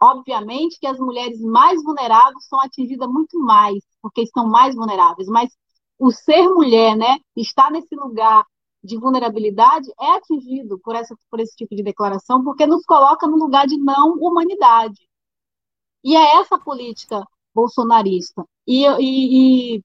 Obviamente 0.00 0.78
que 0.78 0.86
as 0.86 0.98
mulheres 0.98 1.40
mais 1.40 1.82
vulneráveis 1.82 2.46
são 2.46 2.60
atingidas 2.60 3.08
muito 3.08 3.38
mais, 3.38 3.82
porque 4.02 4.22
estão 4.22 4.46
mais 4.46 4.74
vulneráveis, 4.74 5.28
mas 5.28 5.50
o 5.98 6.10
ser 6.12 6.48
mulher, 6.48 6.96
né, 6.96 7.18
estar 7.36 7.70
nesse 7.70 7.96
lugar 7.96 8.44
de 8.82 8.96
vulnerabilidade 8.96 9.90
é 10.00 10.16
atingido 10.16 10.78
por, 10.78 10.94
essa, 10.94 11.16
por 11.30 11.40
esse 11.40 11.56
tipo 11.56 11.74
de 11.74 11.82
declaração, 11.82 12.44
porque 12.44 12.66
nos 12.66 12.84
coloca 12.84 13.26
no 13.26 13.36
lugar 13.36 13.66
de 13.66 13.76
não 13.76 14.12
humanidade. 14.14 15.08
E 16.04 16.16
é 16.16 16.36
essa 16.40 16.58
política 16.58 17.24
bolsonarista. 17.52 18.44
E, 18.66 18.86
e, 18.86 19.76
e 19.78 19.82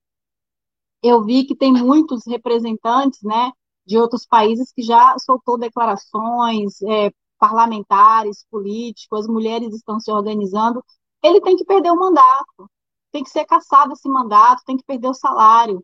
eu 1.03 1.21
vi 1.23 1.43
que 1.45 1.55
tem 1.55 1.73
muitos 1.73 2.25
representantes, 2.25 3.21
né, 3.21 3.51
de 3.85 3.97
outros 3.97 4.25
países 4.25 4.71
que 4.71 4.81
já 4.81 5.15
soltou 5.19 5.57
declarações, 5.57 6.81
é, 6.83 7.11
parlamentares, 7.37 8.45
políticos, 8.49 9.19
as 9.19 9.27
mulheres 9.27 9.75
estão 9.75 9.99
se 9.99 10.09
organizando. 10.09 10.83
Ele 11.21 11.41
tem 11.41 11.57
que 11.57 11.65
perder 11.65 11.91
o 11.91 11.99
mandato, 11.99 12.71
tem 13.11 13.21
que 13.21 13.29
ser 13.29 13.45
caçado 13.45 13.91
esse 13.91 14.07
mandato, 14.07 14.63
tem 14.65 14.77
que 14.77 14.85
perder 14.85 15.09
o 15.09 15.13
salário. 15.13 15.83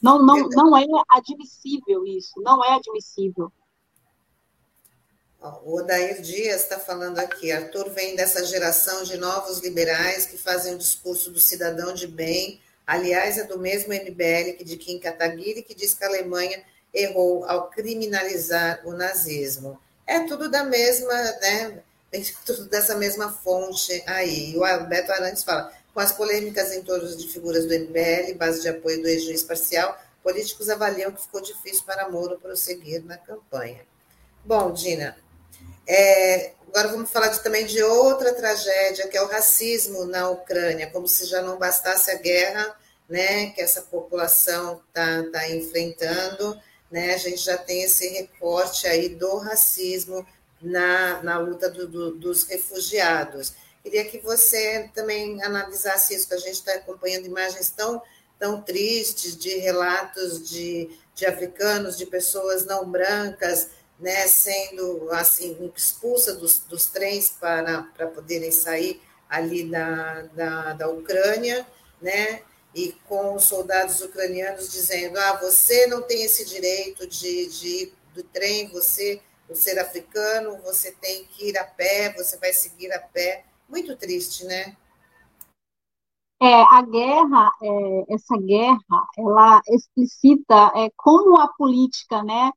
Não, 0.00 0.22
não, 0.24 0.48
não 0.50 0.76
é 0.76 0.84
admissível 1.10 2.06
isso, 2.06 2.40
não 2.42 2.64
é 2.64 2.74
admissível. 2.74 3.52
O 5.62 5.78
Odair 5.80 6.22
Dias 6.22 6.62
está 6.62 6.78
falando 6.78 7.18
aqui, 7.18 7.52
Arthur 7.52 7.90
vem 7.90 8.16
dessa 8.16 8.44
geração 8.46 9.02
de 9.02 9.16
novos 9.18 9.58
liberais 9.58 10.26
que 10.26 10.38
fazem 10.38 10.74
o 10.74 10.78
discurso 10.78 11.30
do 11.30 11.38
cidadão 11.38 11.92
de 11.92 12.06
bem, 12.06 12.60
Aliás, 12.86 13.38
é 13.38 13.44
do 13.44 13.58
mesmo 13.58 13.92
MBL 13.92 14.56
que 14.56 14.64
de 14.64 14.76
Kim 14.76 14.98
Kataguiri, 14.98 15.62
que 15.62 15.74
diz 15.74 15.94
que 15.94 16.04
a 16.04 16.08
Alemanha 16.08 16.62
errou 16.92 17.44
ao 17.46 17.70
criminalizar 17.70 18.80
o 18.84 18.92
nazismo. 18.92 19.78
É 20.06 20.20
tudo 20.20 20.50
da 20.50 20.64
mesma, 20.64 21.12
né? 21.12 21.82
Tudo 22.44 22.66
dessa 22.66 22.94
mesma 22.94 23.32
fonte 23.32 24.02
aí. 24.06 24.56
O 24.56 24.64
Alberto 24.64 25.12
Arantes 25.12 25.42
fala: 25.42 25.72
com 25.92 26.00
as 26.00 26.12
polêmicas 26.12 26.72
em 26.72 26.82
torno 26.82 27.16
de 27.16 27.28
figuras 27.28 27.66
do 27.66 27.74
MBL, 27.74 28.34
base 28.36 28.60
de 28.60 28.68
apoio 28.68 29.00
do 29.00 29.08
ex-juiz 29.08 29.42
parcial, 29.42 29.98
políticos 30.22 30.68
avaliam 30.68 31.12
que 31.12 31.22
ficou 31.22 31.40
difícil 31.40 31.84
para 31.84 32.08
Moro 32.10 32.38
prosseguir 32.38 33.04
na 33.04 33.16
campanha. 33.16 33.80
Bom, 34.44 34.72
Dina, 34.72 35.16
é, 35.86 36.52
agora 36.74 36.88
vamos 36.88 37.10
falar 37.10 37.28
de, 37.28 37.40
também 37.40 37.64
de 37.64 37.80
outra 37.84 38.34
tragédia, 38.34 39.06
que 39.06 39.16
é 39.16 39.22
o 39.22 39.28
racismo 39.28 40.04
na 40.06 40.28
Ucrânia, 40.28 40.90
como 40.90 41.06
se 41.06 41.24
já 41.24 41.40
não 41.40 41.56
bastasse 41.56 42.10
a 42.10 42.16
guerra 42.16 42.76
né, 43.08 43.50
que 43.50 43.60
essa 43.60 43.82
população 43.82 44.82
está 44.88 45.22
tá 45.30 45.48
enfrentando, 45.50 46.60
né, 46.90 47.14
a 47.14 47.16
gente 47.16 47.38
já 47.38 47.56
tem 47.56 47.84
esse 47.84 48.08
recorte 48.08 48.88
aí 48.88 49.08
do 49.08 49.36
racismo 49.36 50.26
na, 50.60 51.22
na 51.22 51.38
luta 51.38 51.70
do, 51.70 51.86
do, 51.86 52.14
dos 52.16 52.42
refugiados. 52.42 53.54
Queria 53.80 54.04
que 54.04 54.18
você 54.18 54.90
também 54.92 55.40
analisasse 55.44 56.12
isso, 56.12 56.26
que 56.26 56.34
a 56.34 56.38
gente 56.38 56.54
está 56.54 56.74
acompanhando 56.74 57.26
imagens 57.26 57.70
tão, 57.70 58.02
tão 58.36 58.60
tristes 58.60 59.36
de 59.36 59.58
relatos 59.58 60.48
de, 60.48 60.90
de 61.14 61.24
africanos, 61.24 61.96
de 61.96 62.06
pessoas 62.06 62.64
não 62.64 62.90
brancas, 62.90 63.68
né, 64.04 64.26
sendo 64.26 65.10
assim 65.12 65.72
expulsa 65.74 66.34
dos, 66.34 66.58
dos 66.58 66.84
trens 66.84 67.30
para, 67.30 67.84
para 67.96 68.06
poderem 68.06 68.52
sair 68.52 69.00
ali 69.26 69.64
da, 69.70 70.22
da, 70.34 70.72
da 70.74 70.88
Ucrânia, 70.90 71.66
né, 72.02 72.42
e 72.74 72.92
com 73.08 73.34
os 73.34 73.44
soldados 73.44 74.02
ucranianos 74.02 74.70
dizendo: 74.70 75.18
ah, 75.18 75.38
você 75.40 75.86
não 75.86 76.02
tem 76.02 76.22
esse 76.22 76.44
direito 76.44 77.06
de, 77.06 77.46
de 77.46 77.66
ir 77.66 77.94
do 78.14 78.22
trem, 78.24 78.68
você, 78.68 79.22
por 79.48 79.56
ser 79.56 79.78
africano, 79.78 80.58
você 80.58 80.92
tem 80.92 81.24
que 81.24 81.48
ir 81.48 81.56
a 81.56 81.64
pé, 81.64 82.12
você 82.12 82.36
vai 82.36 82.52
seguir 82.52 82.92
a 82.92 83.00
pé. 83.00 83.46
Muito 83.66 83.96
triste, 83.96 84.44
né? 84.44 84.76
É, 86.42 86.46
a 86.46 86.82
guerra, 86.82 87.50
é, 87.62 88.14
essa 88.14 88.36
guerra, 88.36 89.06
ela 89.16 89.62
explicita 89.66 90.72
é, 90.76 90.90
como 90.94 91.40
a 91.40 91.48
política, 91.56 92.22
né, 92.22 92.50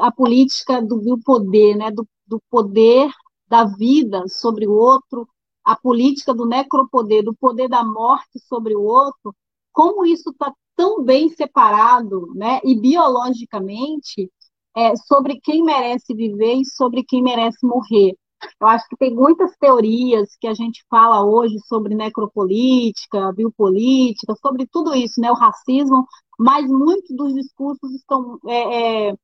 a 0.00 0.12
política 0.12 0.80
do, 0.80 0.98
do 0.98 1.18
poder, 1.18 1.76
né, 1.76 1.90
do, 1.90 2.06
do 2.26 2.40
poder 2.50 3.10
da 3.48 3.64
vida 3.64 4.26
sobre 4.28 4.66
o 4.66 4.72
outro, 4.72 5.28
a 5.64 5.76
política 5.76 6.32
do 6.32 6.46
necropoder, 6.46 7.24
do 7.24 7.34
poder 7.34 7.68
da 7.68 7.84
morte 7.84 8.38
sobre 8.38 8.74
o 8.74 8.82
outro, 8.82 9.34
como 9.72 10.04
isso 10.06 10.30
está 10.30 10.52
tão 10.76 11.02
bem 11.02 11.28
separado, 11.28 12.32
né, 12.34 12.60
e 12.64 12.74
biologicamente, 12.74 14.30
é, 14.76 14.96
sobre 14.96 15.40
quem 15.40 15.62
merece 15.62 16.14
viver 16.14 16.54
e 16.54 16.64
sobre 16.64 17.04
quem 17.04 17.22
merece 17.22 17.66
morrer. 17.66 18.16
Eu 18.58 18.66
acho 18.66 18.88
que 18.88 18.96
tem 18.96 19.14
muitas 19.14 19.54
teorias 19.58 20.34
que 20.40 20.46
a 20.46 20.54
gente 20.54 20.82
fala 20.88 21.22
hoje 21.22 21.58
sobre 21.66 21.94
necropolítica, 21.94 23.32
biopolítica, 23.32 24.34
sobre 24.40 24.66
tudo 24.66 24.94
isso, 24.94 25.20
né, 25.20 25.30
o 25.30 25.34
racismo, 25.34 26.06
mas 26.38 26.66
muitos 26.70 27.14
dos 27.14 27.34
discursos 27.34 27.92
estão 27.94 28.38
é, 28.46 29.08
é, 29.10 29.14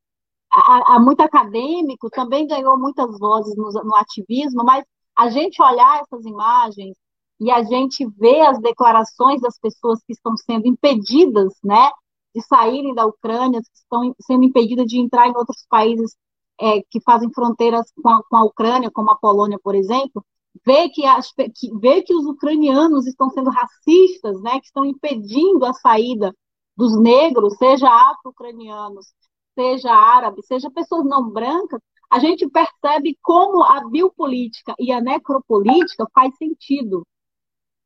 há, 0.56 0.98
muito 1.00 1.20
acadêmico, 1.20 2.08
também 2.10 2.46
ganhou 2.46 2.78
muitas 2.78 3.18
vozes 3.18 3.54
no, 3.56 3.70
no 3.70 3.94
ativismo, 3.94 4.64
mas 4.64 4.84
a 5.14 5.28
gente 5.28 5.62
olhar 5.62 6.00
essas 6.02 6.25
imagens 6.25 6.96
e 7.38 7.50
a 7.50 7.62
gente 7.62 8.06
ver 8.18 8.40
as 8.42 8.58
declarações 8.60 9.40
das 9.40 9.58
pessoas 9.58 10.02
que 10.02 10.12
estão 10.12 10.36
sendo 10.36 10.66
impedidas, 10.66 11.52
né, 11.62 11.90
de 12.34 12.42
saírem 12.42 12.94
da 12.94 13.06
Ucrânia, 13.06 13.60
que 13.60 13.70
estão 13.75 14.14
sendo 14.20 14.44
impedidas 14.44 14.86
de 14.86 14.98
entrar 14.98 15.28
em 15.28 15.36
outros 15.36 15.66
países 15.68 16.16
é, 16.58 16.80
que 16.90 17.00
fazem 17.02 17.30
fronteiras 17.32 17.92
com 18.02 18.08
a, 18.08 18.22
com 18.28 18.36
a, 18.36 18.44
Ucrânia, 18.44 18.90
como 18.90 19.10
a 19.10 19.16
Polônia, 19.16 19.58
por 19.62 19.75
exemplo, 19.75 20.25
ver 20.64 20.88
que, 20.88 21.04
as, 21.04 21.32
que, 21.32 21.70
ver 21.78 22.02
que 22.02 22.14
os 22.14 22.25
ucranianos 22.25 23.06
estão 23.06 23.28
sendo 23.30 23.50
racistas, 23.50 24.40
né, 24.42 24.58
que 24.60 24.66
estão 24.66 24.84
impedindo 24.86 25.66
a 25.66 25.75
saída 25.75 26.34
dos 26.76 26.98
negros, 26.98 27.56
seja 27.58 27.88
afro-ucranianos, 27.88 29.06
seja 29.56 29.90
árabe, 29.90 30.42
seja 30.42 30.70
pessoas 30.70 31.06
não 31.06 31.30
brancas, 31.30 31.80
a 32.10 32.18
gente 32.18 32.48
percebe 32.48 33.18
como 33.22 33.62
a 33.62 33.88
biopolítica 33.88 34.75
e 34.78 34.92
a 34.92 35.00
necropolítica 35.00 36.06
faz 36.14 36.36
sentido. 36.36 37.04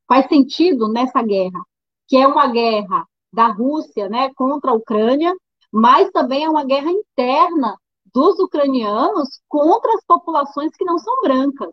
Faz 0.06 0.26
sentido 0.28 0.88
nessa 0.88 1.22
guerra, 1.22 1.62
que 2.08 2.16
é 2.16 2.26
uma 2.26 2.48
guerra 2.48 3.06
da 3.32 3.46
Rússia 3.46 4.08
né, 4.08 4.34
contra 4.34 4.72
a 4.72 4.74
Ucrânia, 4.74 5.32
mas 5.72 6.10
também 6.10 6.44
é 6.44 6.50
uma 6.50 6.64
guerra 6.64 6.90
interna 6.90 7.76
dos 8.12 8.38
ucranianos 8.40 9.40
contra 9.48 9.94
as 9.94 10.04
populações 10.04 10.74
que 10.76 10.84
não 10.84 10.98
são 10.98 11.22
brancas. 11.22 11.70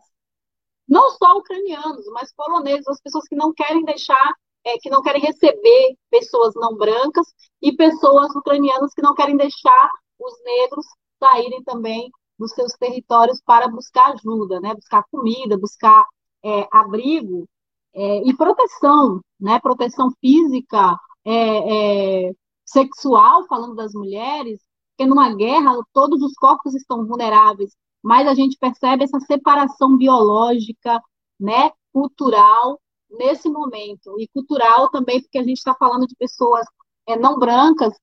Não 0.88 1.10
só 1.10 1.36
ucranianos, 1.36 2.06
mas 2.12 2.32
poloneses, 2.32 2.86
as 2.86 3.00
pessoas 3.00 3.26
que 3.28 3.34
não 3.34 3.52
querem 3.52 3.84
deixar, 3.84 4.32
é, 4.68 4.78
que 4.78 4.90
não 4.90 5.02
querem 5.02 5.22
receber 5.22 5.96
pessoas 6.10 6.54
não 6.54 6.76
brancas 6.76 7.26
e 7.62 7.72
pessoas 7.72 8.34
ucranianas 8.34 8.92
que 8.92 9.02
não 9.02 9.14
querem 9.14 9.36
deixar 9.36 9.90
os 10.18 10.32
negros 10.44 10.86
saírem 11.18 11.62
também 11.64 12.10
dos 12.38 12.52
seus 12.52 12.72
territórios 12.74 13.40
para 13.44 13.68
buscar 13.68 14.12
ajuda, 14.12 14.60
né? 14.60 14.74
Buscar 14.74 15.02
comida, 15.10 15.58
buscar 15.58 16.04
é, 16.44 16.68
abrigo 16.70 17.48
é, 17.94 18.28
e 18.28 18.36
proteção, 18.36 19.20
né? 19.40 19.58
Proteção 19.60 20.10
física, 20.20 20.96
é, 21.24 22.28
é 22.28 22.32
sexual, 22.64 23.46
falando 23.46 23.74
das 23.74 23.92
mulheres, 23.94 24.60
porque 24.90 25.08
numa 25.08 25.34
guerra 25.34 25.72
todos 25.92 26.22
os 26.22 26.34
corpos 26.34 26.74
estão 26.74 27.06
vulneráveis, 27.06 27.74
mas 28.02 28.28
a 28.28 28.34
gente 28.34 28.56
percebe 28.58 29.04
essa 29.04 29.18
separação 29.20 29.96
biológica, 29.96 31.00
né, 31.40 31.70
cultural 31.92 32.80
nesse 33.10 33.48
momento 33.48 34.18
e 34.20 34.28
cultural 34.28 34.90
também 34.90 35.20
porque 35.22 35.38
a 35.38 35.42
gente 35.42 35.58
está 35.58 35.74
falando 35.74 36.06
de 36.06 36.14
pessoas 36.16 36.66
é, 37.06 37.16
não 37.16 37.38
brancas, 37.38 37.94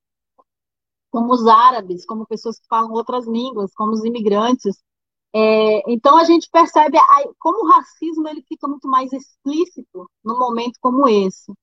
como 1.12 1.34
os 1.34 1.48
árabes, 1.48 2.06
como 2.06 2.26
pessoas 2.26 2.60
que 2.60 2.68
falam 2.68 2.92
outras 2.92 3.28
línguas, 3.28 3.74
como 3.74 3.92
os 3.92 4.04
imigrantes. 4.04 4.78
É, 5.34 5.92
então 5.92 6.18
a 6.18 6.24
gente 6.24 6.50
percebe 6.50 6.98
a, 6.98 7.24
como 7.40 7.66
o 7.66 7.70
racismo 7.70 8.28
ele 8.28 8.44
fica 8.48 8.68
muito 8.68 8.88
mais 8.88 9.12
explícito 9.14 10.10
num 10.24 10.38
momento 10.38 10.78
como 10.82 11.08
esse. 11.08 11.54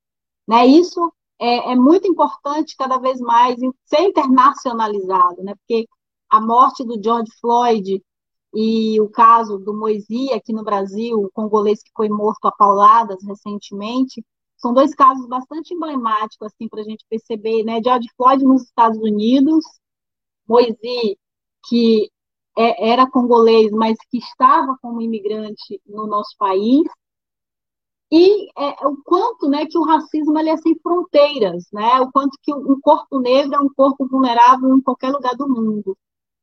Né? 0.47 0.67
Isso 0.67 1.13
é, 1.39 1.73
é, 1.73 1.75
muito 1.75 2.07
importante 2.07 2.77
cada 2.77 2.99
vez 2.99 3.21
mais 3.21 3.57
ser 3.85 4.03
internacionalizado, 4.03 5.43
né? 5.43 5.55
Porque 5.57 5.89
a 6.31 6.41
morte 6.41 6.85
do 6.85 7.03
George 7.03 7.31
Floyd 7.41 8.03
e 8.55 9.01
o 9.01 9.09
caso 9.09 9.59
do 9.59 9.75
Moisi 9.75 10.33
aqui 10.33 10.53
no 10.53 10.65
Brasil, 10.65 11.19
o 11.19 11.31
congolês 11.33 11.83
que 11.83 11.91
foi 11.97 12.09
morto 12.09 12.47
a 12.47 12.53
pauladas 12.53 13.23
recentemente, 13.25 14.25
são 14.57 14.73
dois 14.73 14.95
casos 14.95 15.27
bastante 15.27 15.75
emblemáticos 15.75 16.47
assim 16.47 16.69
para 16.69 16.83
a 16.83 16.85
gente 16.85 17.05
perceber, 17.09 17.65
né? 17.65 17.81
George 17.83 18.09
Floyd 18.17 18.45
nos 18.45 18.63
Estados 18.63 18.99
Unidos, 18.99 19.65
Moisi 20.47 21.19
que 21.69 22.11
é, 22.57 22.91
era 22.91 23.11
congolês, 23.11 23.71
mas 23.73 23.97
que 24.11 24.19
estava 24.19 24.77
como 24.83 25.01
imigrante 25.01 25.81
no 25.87 26.07
nosso 26.07 26.37
país, 26.39 26.83
e 28.15 28.51
é, 28.59 28.87
o 28.87 29.03
quanto 29.05 29.49
né, 29.49 29.65
que 29.65 29.79
o 29.79 29.85
racismo 29.85 30.39
ele 30.39 30.51
é 30.51 30.57
sem 30.59 30.79
fronteiras, 30.81 31.65
né? 31.73 31.99
o 32.03 32.13
quanto 32.13 32.37
que 32.43 32.53
um 32.53 32.79
corpo 32.79 33.19
negro 33.19 33.55
é 33.55 33.59
um 33.59 33.73
corpo 33.75 34.07
vulnerável 34.07 34.77
em 34.77 34.83
qualquer 34.83 35.11
lugar 35.11 35.35
do 35.35 35.49
mundo. 35.49 35.97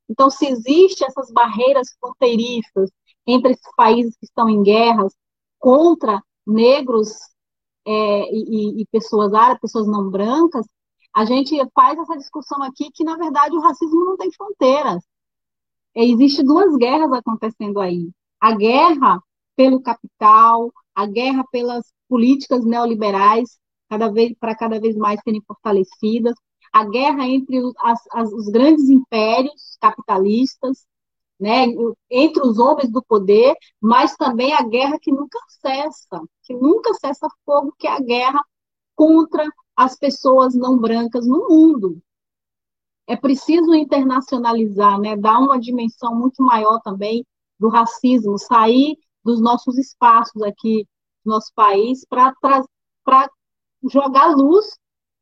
Então, 0.10 0.30
se 0.30 0.48
existem 0.48 1.08
essas 1.08 1.32
barreiras 1.32 1.96
fronteiriças 2.00 2.90
entre 3.28 3.52
esses 3.52 3.76
países 3.76 4.16
que 4.18 4.26
estão 4.26 4.50
em 4.50 4.64
guerras 4.64 5.14
contra 5.60 6.22
negros 6.46 7.12
é, 7.86 7.92
e, 8.32 8.82
e, 8.82 8.86
pessoas 8.88 9.34
árabes, 9.34 9.62
pessoas 9.62 9.88
não 9.88 10.10
brancas, 10.10 10.66
a 11.16 11.26
gente 11.26 11.56
faz 11.74 11.98
essa 12.00 12.18
discussão 12.18 12.62
aqui 12.64 12.92
que, 12.92 13.04
na 13.04 13.18
verdade, 13.18 13.56
o 13.56 13.62
racismo 13.62 14.06
não 14.06 14.18
tem 14.18 14.32
fronteiras. 14.32 15.04
Existem 15.96 16.46
duas 16.46 16.76
guerras 16.76 17.12
acontecendo 17.12 17.80
aí. 17.80 18.10
A 18.40 18.56
guerra 18.56 19.22
pelo 19.56 19.82
capital, 19.82 20.72
a 20.96 21.06
guerra 21.06 21.44
pelas 21.52 21.92
políticas 22.08 22.64
neoliberais 22.66 23.60
cada 23.90 24.10
vez 24.12 24.34
para 24.40 24.56
cada 24.56 24.80
vez 24.80 24.96
mais 24.96 25.20
serem 25.22 25.42
fortalecidas, 25.46 26.36
a 26.72 26.86
guerra 26.86 27.28
entre 27.28 27.62
os, 27.62 27.74
as, 27.80 28.00
as, 28.12 28.32
os 28.32 28.48
grandes 28.48 28.90
impérios 28.90 29.78
capitalistas, 29.80 30.86
né, 31.40 31.66
entre 32.10 32.46
os 32.46 32.60
homens 32.60 32.92
do 32.92 33.02
poder, 33.02 33.56
mas 33.80 34.16
também 34.18 34.54
a 34.54 34.62
guerra 34.62 35.00
que 35.00 35.12
nunca 35.12 35.40
cessa, 35.62 36.22
que 36.44 36.54
nunca 36.54 36.94
cessa 36.96 37.28
fogo, 37.46 37.74
que 37.78 37.88
é 37.88 37.92
a 37.92 38.02
guerra 38.02 38.42
contra 38.96 39.48
as 39.76 39.98
pessoas 39.98 40.54
não 40.54 40.78
brancas 40.78 41.26
no 41.26 41.48
mundo. 41.48 42.02
É 43.08 43.16
preciso 43.16 43.74
internacionalizar, 43.74 45.00
né, 45.00 45.16
dar 45.16 45.40
uma 45.40 45.60
dimensão 45.60 46.14
muito 46.14 46.44
maior 46.44 46.80
também 46.82 47.26
do 47.58 47.70
racismo, 47.70 48.38
sair 48.38 48.98
dos 49.24 49.42
nossos 49.42 49.78
espaços 49.78 50.42
aqui 50.44 50.86
no 51.26 51.34
nosso 51.34 51.52
país 51.54 52.06
para 52.06 53.30
jogar 53.90 54.36
luz 54.36 54.78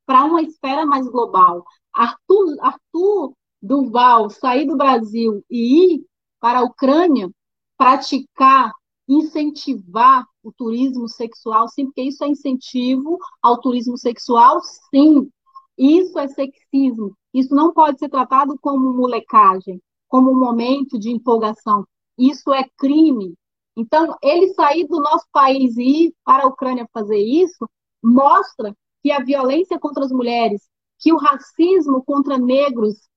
para 0.08 0.24
uma 0.24 0.42
esfera 0.42 0.86
mais 0.86 1.08
global. 1.08 1.64
Arthur, 1.94 2.56
Arthur 2.62 3.34
Duval 3.62 4.30
sair 4.30 4.66
do 4.66 4.78
Brasil 4.78 5.44
e 5.50 5.96
ir 5.96 6.06
para 6.40 6.60
a 6.60 6.64
Ucrânia 6.64 7.30
praticar, 7.78 8.72
incentivar 9.08 10.26
o 10.44 10.52
turismo 10.52 11.08
sexual, 11.10 11.68
sim, 11.68 11.86
porque 11.86 12.04
isso 12.04 12.24
é 12.24 12.28
incentivo 12.28 13.18
ao 13.42 13.60
turismo 13.60 13.98
sexual, 13.98 14.62
sim. 14.90 15.30
Isso 15.78 16.18
é 16.18 16.28
sexismo. 16.28 17.16
Isso 17.34 17.54
não 17.54 17.74
pode 17.74 18.00
ser 18.00 18.10
tratado 18.10 18.58
como 18.60 18.94
molecagem, 18.94 19.82
como 20.08 20.32
um 20.32 20.40
momento 20.40 20.98
de 20.98 21.12
empolgação. 21.12 21.86
Isso 22.18 22.54
é 22.54 22.64
crime. 22.78 23.36
Então, 23.76 24.16
ele 24.24 24.54
sair 24.54 24.88
do 24.88 25.00
nosso 25.00 25.26
país 25.32 25.78
e 25.78 26.06
ir 26.06 26.16
para 26.24 26.44
a 26.44 26.48
Ucrânia 26.48 26.88
fazer 26.92 27.20
isso, 27.20 27.70
mostra 28.02 28.74
que 29.02 29.12
a 29.12 29.24
violência 29.24 29.80
contra 29.80 30.04
as 30.06 30.12
mulheres, 30.12 30.70
que 31.00 31.14
o 31.14 31.18
racismo 31.18 32.04
contra 32.04 32.38
negros 32.38 33.08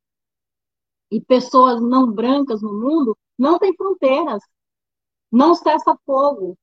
e 1.10 1.20
pessoas 1.20 1.80
não 1.80 2.10
brancas 2.10 2.62
no 2.62 2.72
mundo 2.72 3.16
não 3.38 3.58
tem 3.58 3.74
fronteiras, 3.74 4.42
não 5.32 5.54
cessa 5.54 5.96
fogo, 6.04 6.56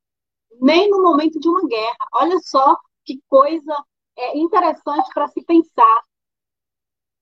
nem 0.59 0.89
no 0.89 1.01
momento 1.01 1.39
de 1.39 1.49
uma 1.49 1.67
guerra. 1.67 2.07
Olha 2.13 2.39
só 2.39 2.77
que 3.03 3.21
coisa 3.27 3.75
é 4.15 4.37
interessante 4.37 5.09
para 5.13 5.27
se 5.27 5.43
pensar, 5.43 6.03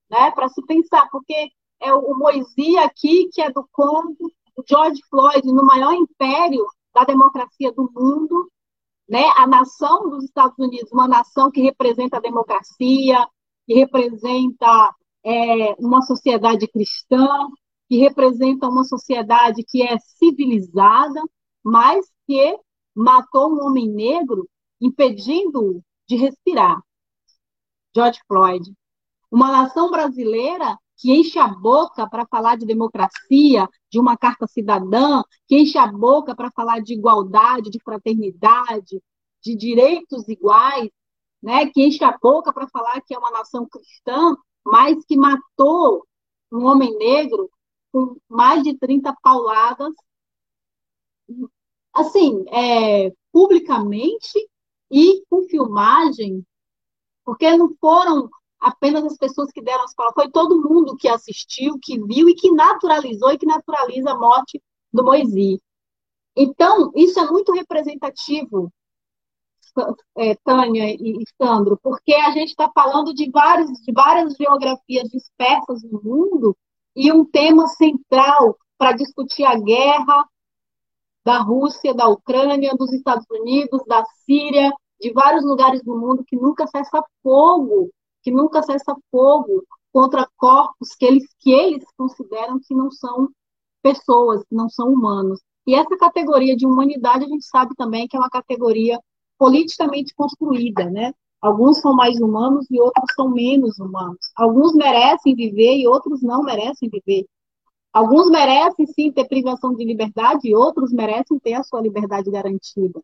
né? 0.09 0.31
Para 0.31 0.49
se 0.49 0.61
pensar, 0.65 1.09
porque 1.09 1.51
é 1.79 1.93
o 1.93 2.15
Moisés 2.17 2.75
aqui 2.77 3.29
que 3.31 3.41
é 3.41 3.51
do 3.51 3.67
Congo, 3.71 4.31
George 4.67 5.01
Floyd 5.09 5.45
no 5.47 5.65
maior 5.65 5.93
império 5.93 6.65
da 6.93 7.03
democracia 7.03 7.71
do 7.73 7.91
mundo, 7.93 8.49
né? 9.15 9.31
A 9.37 9.47
nação 9.47 10.09
dos 10.09 10.25
Estados 10.25 10.59
Unidos, 10.59 10.91
uma 10.91 11.07
nação 11.07 11.49
que 11.49 11.61
representa 11.61 12.17
a 12.17 12.19
democracia, 12.19 13.25
que 13.65 13.73
representa 13.73 14.93
é, 15.23 15.73
uma 15.79 16.01
sociedade 16.01 16.67
cristã, 16.67 17.25
que 17.87 17.97
representa 17.97 18.67
uma 18.67 18.83
sociedade 18.83 19.63
que 19.65 19.81
é 19.81 19.97
civilizada, 19.99 21.21
mas 21.63 22.05
que 22.27 22.59
matou 22.93 23.53
um 23.53 23.65
homem 23.65 23.87
negro, 23.87 24.49
impedindo-o 24.81 25.81
de 26.05 26.17
respirar. 26.17 26.77
George 27.95 28.19
Floyd. 28.27 28.69
Uma 29.31 29.49
nação 29.49 29.89
brasileira 29.89 30.77
que 30.97 31.11
enche 31.11 31.37
a 31.39 31.47
boca 31.47 32.09
para 32.09 32.25
falar 32.25 32.57
de 32.57 32.65
democracia, 32.65 33.67
de 33.91 33.99
uma 33.99 34.17
carta 34.17 34.47
cidadã, 34.47 35.21
que 35.47 35.57
enche 35.57 35.77
a 35.77 35.87
boca 35.87 36.35
para 36.35 36.51
falar 36.51 36.81
de 36.81 36.93
igualdade, 36.93 37.69
de 37.69 37.79
fraternidade, 37.83 39.01
de 39.43 39.55
direitos 39.55 40.27
iguais, 40.27 40.89
né? 41.41 41.67
que 41.67 41.85
enche 41.85 42.03
a 42.03 42.17
boca 42.17 42.51
para 42.53 42.67
falar 42.69 43.01
que 43.01 43.13
é 43.13 43.17
uma 43.19 43.31
nação 43.31 43.67
cristã, 43.67 44.35
mas 44.65 45.03
que 45.05 45.17
matou 45.17 46.07
um 46.51 46.65
homem 46.65 46.97
negro 46.97 47.49
com 47.91 48.17
mais 48.27 48.63
de 48.63 48.77
30 48.77 49.15
pauladas, 49.21 49.93
assim, 51.93 52.45
é, 52.49 53.11
publicamente 53.31 54.49
e 54.91 55.23
com 55.29 55.43
filmagem, 55.43 56.45
porque 57.23 57.55
não 57.57 57.73
foram 57.79 58.29
apenas 58.65 59.05
as 59.05 59.15
pessoas 59.15 59.51
que 59.51 59.61
deram 59.61 59.83
as 59.83 59.93
palavras, 59.93 60.23
foi 60.23 60.31
todo 60.31 60.61
mundo 60.67 60.97
que 60.97 61.07
assistiu, 61.07 61.77
que 61.79 61.99
viu 62.03 62.27
e 62.27 62.33
que 62.33 62.51
naturalizou 62.51 63.31
e 63.31 63.37
que 63.37 63.45
naturaliza 63.45 64.09
a 64.09 64.17
morte 64.17 64.59
do 64.91 65.03
Moisés. 65.03 65.59
Então, 66.35 66.91
isso 66.95 67.19
é 67.19 67.29
muito 67.29 67.53
representativo, 67.53 68.73
é, 70.17 70.35
Tânia 70.43 70.95
e 70.95 71.23
Sandro, 71.39 71.77
porque 71.81 72.13
a 72.13 72.31
gente 72.31 72.49
está 72.49 72.71
falando 72.73 73.13
de, 73.13 73.29
vários, 73.29 73.69
de 73.81 73.91
várias 73.91 74.33
geografias 74.33 75.09
dispersas 75.09 75.83
no 75.83 76.01
mundo 76.01 76.57
e 76.95 77.11
um 77.11 77.23
tema 77.23 77.67
central 77.67 78.57
para 78.79 78.93
discutir 78.93 79.45
a 79.45 79.59
guerra 79.59 80.25
da 81.23 81.37
Rússia, 81.39 81.93
da 81.93 82.07
Ucrânia, 82.07 82.73
dos 82.75 82.91
Estados 82.91 83.25
Unidos, 83.29 83.83
da 83.85 84.03
Síria, 84.25 84.71
de 84.99 85.11
vários 85.13 85.45
lugares 85.45 85.83
do 85.83 85.95
mundo 85.95 86.23
que 86.25 86.35
nunca 86.35 86.65
cessa 86.67 87.03
fogo 87.21 87.91
que 88.25 88.31
nunca 88.31 88.63
cessa 88.63 88.95
fogo 89.11 89.63
contra 89.93 90.27
corpos 90.35 90.95
que 90.95 91.05
eles, 91.05 91.23
que 91.39 91.51
eles 91.51 91.85
consideram 91.95 92.59
que 92.59 92.73
não 92.73 92.89
são 92.89 93.29
pessoas, 93.83 94.43
que 94.49 94.55
não 94.55 94.67
são 94.67 94.91
humanos. 94.91 95.39
E 95.67 95.75
essa 95.75 95.95
categoria 95.95 96.55
de 96.55 96.65
humanidade 96.65 97.23
a 97.23 97.27
gente 97.27 97.45
sabe 97.45 97.75
também 97.75 98.07
que 98.07 98.17
é 98.17 98.19
uma 98.19 98.29
categoria 98.29 98.99
politicamente 99.37 100.15
construída, 100.15 100.89
né? 100.89 101.13
Alguns 101.39 101.79
são 101.79 101.95
mais 101.95 102.19
humanos 102.19 102.65
e 102.71 102.81
outros 102.81 103.13
são 103.15 103.29
menos 103.29 103.77
humanos. 103.77 104.17
Alguns 104.35 104.73
merecem 104.73 105.35
viver 105.35 105.77
e 105.77 105.87
outros 105.87 106.23
não 106.23 106.41
merecem 106.41 106.89
viver. 106.89 107.27
Alguns 107.93 108.27
merecem 108.31 108.87
sim 108.87 109.11
ter 109.11 109.27
privação 109.27 109.75
de 109.75 109.85
liberdade 109.85 110.49
e 110.49 110.55
outros 110.55 110.91
merecem 110.91 111.37
ter 111.37 111.53
a 111.53 111.63
sua 111.63 111.79
liberdade 111.79 112.31
garantida. 112.31 112.99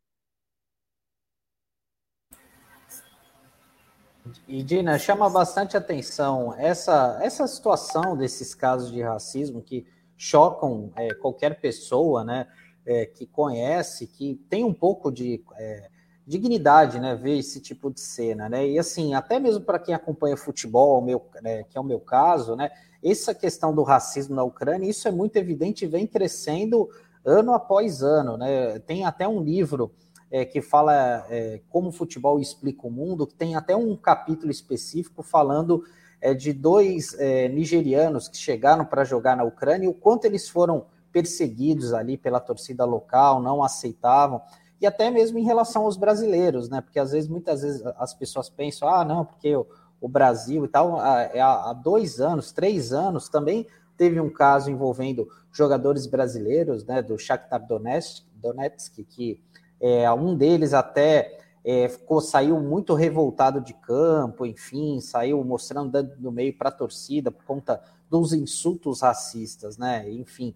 E, 4.47 4.63
Dina, 4.63 4.97
chama 4.97 5.29
bastante 5.29 5.75
atenção 5.75 6.53
essa, 6.57 7.19
essa 7.21 7.47
situação 7.47 8.15
desses 8.15 8.53
casos 8.53 8.91
de 8.91 9.01
racismo 9.01 9.61
que 9.61 9.85
chocam 10.15 10.91
é, 10.95 11.13
qualquer 11.13 11.59
pessoa, 11.59 12.23
né? 12.23 12.47
É, 12.85 13.05
que 13.05 13.27
conhece, 13.27 14.07
que 14.07 14.35
tem 14.49 14.63
um 14.63 14.73
pouco 14.73 15.11
de 15.11 15.43
é, 15.55 15.89
dignidade, 16.25 16.99
né? 16.99 17.15
Ver 17.15 17.37
esse 17.37 17.59
tipo 17.59 17.91
de 17.91 17.99
cena, 17.99 18.47
né? 18.49 18.67
E 18.67 18.77
assim, 18.77 19.13
até 19.13 19.39
mesmo 19.39 19.61
para 19.61 19.79
quem 19.79 19.93
acompanha 19.93 20.37
futebol, 20.37 21.01
meu, 21.01 21.25
né, 21.41 21.63
que 21.63 21.77
é 21.77 21.81
o 21.81 21.83
meu 21.83 21.99
caso, 21.99 22.55
né? 22.55 22.69
Essa 23.03 23.33
questão 23.33 23.73
do 23.73 23.83
racismo 23.83 24.35
na 24.35 24.43
Ucrânia, 24.43 24.89
isso 24.89 25.07
é 25.07 25.11
muito 25.11 25.35
evidente 25.37 25.85
e 25.85 25.87
vem 25.87 26.05
crescendo 26.05 26.89
ano 27.25 27.53
após 27.53 28.03
ano, 28.03 28.37
né? 28.37 28.79
Tem 28.79 29.05
até 29.05 29.27
um 29.27 29.41
livro 29.41 29.91
é, 30.31 30.45
que 30.45 30.61
fala 30.61 31.25
é, 31.29 31.61
como 31.69 31.89
o 31.89 31.91
futebol 31.91 32.39
explica 32.39 32.87
o 32.87 32.91
mundo, 32.91 33.27
que 33.27 33.35
tem 33.35 33.55
até 33.55 33.75
um 33.75 33.95
capítulo 33.95 34.49
específico 34.49 35.21
falando 35.21 35.83
é, 36.21 36.33
de 36.33 36.53
dois 36.53 37.13
é, 37.19 37.49
nigerianos 37.49 38.29
que 38.29 38.37
chegaram 38.37 38.85
para 38.85 39.03
jogar 39.03 39.35
na 39.35 39.43
Ucrânia 39.43 39.85
e 39.85 39.89
o 39.89 39.93
quanto 39.93 40.25
eles 40.25 40.47
foram 40.47 40.85
perseguidos 41.11 41.93
ali 41.93 42.17
pela 42.17 42.39
torcida 42.39 42.85
local, 42.85 43.41
não 43.41 43.61
aceitavam 43.61 44.41
e 44.81 44.87
até 44.87 45.11
mesmo 45.11 45.37
em 45.37 45.43
relação 45.43 45.83
aos 45.83 45.95
brasileiros, 45.95 46.67
né? 46.67 46.81
Porque 46.81 46.99
às 46.99 47.11
vezes, 47.11 47.29
muitas 47.29 47.61
vezes, 47.61 47.85
as 47.97 48.15
pessoas 48.15 48.49
pensam, 48.49 48.89
ah, 48.89 49.05
não, 49.05 49.23
porque 49.23 49.55
o, 49.55 49.67
o 50.01 50.09
Brasil 50.09 50.65
e 50.65 50.67
tal, 50.67 50.99
há, 50.99 51.21
é 51.21 51.39
há, 51.39 51.71
dois 51.71 52.19
anos, 52.19 52.51
três 52.51 52.91
anos, 52.91 53.29
também 53.29 53.67
teve 53.95 54.19
um 54.19 54.29
caso 54.29 54.71
envolvendo 54.71 55.29
jogadores 55.51 56.07
brasileiros, 56.07 56.83
né? 56.83 56.99
Do 56.99 57.15
Shakhtar 57.15 57.63
Donetsk, 57.67 58.25
Donetsk 58.41 59.03
que 59.03 59.39
é, 59.81 60.11
um 60.13 60.35
deles 60.35 60.73
até 60.73 61.39
é, 61.65 61.89
ficou, 61.89 62.21
saiu 62.21 62.59
muito 62.59 62.93
revoltado 62.93 63.59
de 63.59 63.73
campo, 63.73 64.45
enfim, 64.45 64.99
saiu 65.01 65.43
mostrando 65.43 65.91
dando 65.91 66.15
no 66.19 66.31
meio 66.31 66.55
para 66.55 66.69
a 66.69 66.71
torcida 66.71 67.31
por 67.31 67.43
conta 67.43 67.81
dos 68.09 68.31
insultos 68.33 69.01
racistas, 69.01 69.77
né? 69.77 70.09
Enfim 70.09 70.55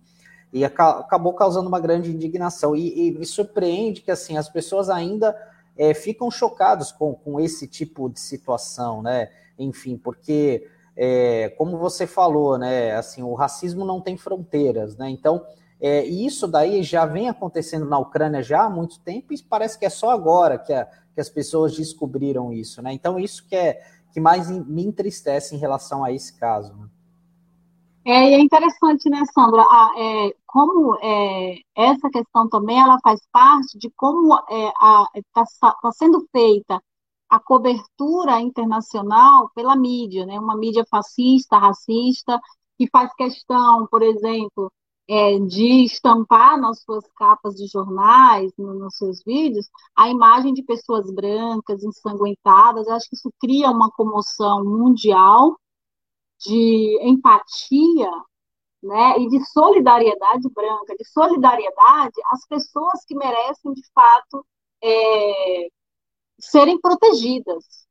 e 0.55 0.63
acabou 0.63 1.33
causando 1.33 1.67
uma 1.67 1.81
grande 1.81 2.09
indignação. 2.09 2.73
E, 2.77 3.09
e 3.09 3.11
me 3.11 3.25
surpreende 3.25 3.99
que 3.99 4.09
assim 4.09 4.37
as 4.37 4.47
pessoas 4.47 4.89
ainda 4.89 5.35
é, 5.77 5.93
ficam 5.93 6.31
chocadas 6.31 6.93
com, 6.93 7.13
com 7.13 7.41
esse 7.41 7.67
tipo 7.67 8.09
de 8.09 8.21
situação, 8.21 9.01
né? 9.01 9.29
Enfim, 9.59 9.97
porque 9.97 10.65
é, 10.95 11.49
como 11.57 11.77
você 11.77 12.07
falou, 12.07 12.57
né? 12.57 12.95
Assim, 12.95 13.21
o 13.21 13.33
racismo 13.33 13.83
não 13.83 13.99
tem 13.99 14.15
fronteiras, 14.15 14.95
né? 14.95 15.09
Então, 15.09 15.45
é, 15.85 16.03
isso 16.03 16.47
daí 16.47 16.81
já 16.81 17.05
vem 17.05 17.29
acontecendo 17.29 17.85
na 17.85 17.99
Ucrânia 17.99 18.41
já 18.41 18.65
há 18.65 18.69
muito 18.71 18.99
tempo 19.01 19.31
e 19.31 19.43
parece 19.43 19.77
que 19.77 19.85
é 19.85 19.89
só 19.89 20.09
agora 20.09 20.57
que, 20.57 20.73
a, 20.73 20.85
que 21.13 21.21
as 21.21 21.29
pessoas 21.29 21.77
descobriram 21.77 22.51
isso, 22.51 22.81
né? 22.81 22.91
Então, 22.91 23.19
isso 23.19 23.47
que 23.47 23.55
é 23.55 23.83
que 24.11 24.19
mais 24.19 24.49
me 24.49 24.83
entristece 24.83 25.53
em 25.53 25.59
relação 25.59 26.03
a 26.03 26.11
esse 26.11 26.39
caso. 26.39 26.73
Né? 26.73 26.87
É, 28.03 28.31
e 28.31 28.33
é 28.33 28.39
interessante, 28.39 29.07
né, 29.11 29.21
Sandra, 29.31 29.61
a, 29.61 29.93
é, 29.95 30.35
como 30.47 30.95
é, 31.03 31.59
essa 31.75 32.09
questão 32.09 32.49
também 32.49 32.79
ela 32.79 32.97
faz 33.03 33.19
parte 33.31 33.77
de 33.77 33.91
como 33.95 34.33
está 34.33 35.41
é, 35.43 35.75
tá 35.81 35.91
sendo 35.91 36.25
feita 36.31 36.81
a 37.29 37.39
cobertura 37.39 38.41
internacional 38.41 39.51
pela 39.53 39.75
mídia, 39.75 40.25
né, 40.25 40.39
uma 40.39 40.57
mídia 40.57 40.83
fascista, 40.89 41.59
racista, 41.59 42.41
que 42.75 42.89
faz 42.89 43.13
questão, 43.13 43.85
por 43.85 44.01
exemplo, 44.01 44.71
é, 45.07 45.39
de 45.39 45.85
estampar 45.85 46.59
nas 46.59 46.81
suas 46.81 47.05
capas 47.15 47.55
de 47.55 47.67
jornais, 47.67 48.51
no, 48.57 48.73
nos 48.73 48.97
seus 48.97 49.23
vídeos, 49.23 49.69
a 49.95 50.09
imagem 50.09 50.53
de 50.53 50.63
pessoas 50.63 51.11
brancas, 51.11 51.83
ensanguentadas. 51.83 52.87
Acho 52.87 53.09
que 53.09 53.15
isso 53.15 53.31
cria 53.39 53.69
uma 53.69 53.91
comoção 53.91 54.63
mundial 54.63 55.57
de 56.39 56.99
empatia 57.01 58.09
né, 58.83 59.17
e 59.19 59.27
de 59.29 59.43
solidariedade 59.45 60.49
branca, 60.49 60.95
de 60.95 61.05
solidariedade 61.05 62.21
às 62.31 62.45
pessoas 62.47 63.03
que 63.05 63.15
merecem, 63.15 63.73
de 63.73 63.81
fato, 63.93 64.45
é, 64.83 65.67
serem 66.39 66.79
protegidas. 66.79 67.85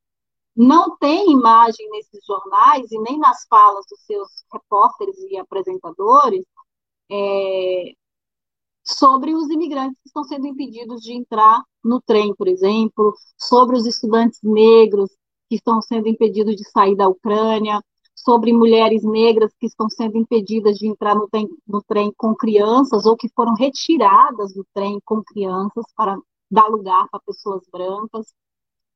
Não 0.56 0.96
tem 0.98 1.32
imagem 1.32 1.88
nesses 1.90 2.24
jornais 2.24 2.90
e 2.92 2.98
nem 3.00 3.18
nas 3.18 3.44
falas 3.48 3.84
dos 3.90 4.00
seus 4.02 4.28
repórteres 4.52 5.18
e 5.30 5.36
apresentadores 5.36 6.44
é, 7.10 7.92
sobre 8.84 9.34
os 9.34 9.48
imigrantes 9.50 9.98
que 10.02 10.08
estão 10.08 10.24
sendo 10.24 10.46
impedidos 10.46 11.00
de 11.02 11.12
entrar 11.12 11.62
no 11.82 12.00
trem, 12.00 12.34
por 12.34 12.48
exemplo, 12.48 13.14
sobre 13.38 13.76
os 13.76 13.86
estudantes 13.86 14.38
negros 14.42 15.10
que 15.48 15.56
estão 15.56 15.80
sendo 15.82 16.08
impedidos 16.08 16.56
de 16.56 16.68
sair 16.70 16.96
da 16.96 17.08
Ucrânia, 17.08 17.80
sobre 18.14 18.52
mulheres 18.52 19.02
negras 19.02 19.52
que 19.58 19.66
estão 19.66 19.88
sendo 19.90 20.16
impedidas 20.16 20.78
de 20.78 20.86
entrar 20.86 21.14
no 21.14 21.28
trem, 21.28 21.48
no 21.66 21.82
trem 21.82 22.12
com 22.16 22.34
crianças 22.34 23.04
ou 23.04 23.16
que 23.16 23.28
foram 23.34 23.54
retiradas 23.54 24.54
do 24.54 24.64
trem 24.72 24.98
com 25.04 25.22
crianças 25.22 25.84
para 25.96 26.16
dar 26.50 26.68
lugar 26.68 27.08
para 27.10 27.20
pessoas 27.20 27.62
brancas. 27.70 28.32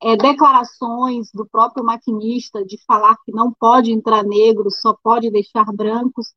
É, 0.00 0.16
declarações 0.16 1.28
do 1.34 1.44
próprio 1.46 1.84
maquinista 1.84 2.64
de 2.64 2.78
falar 2.86 3.16
que 3.24 3.32
não 3.32 3.52
pode 3.52 3.90
entrar 3.90 4.22
negro, 4.22 4.70
só 4.70 4.94
pode 5.02 5.28
deixar 5.30 5.64
brancos 5.72 6.28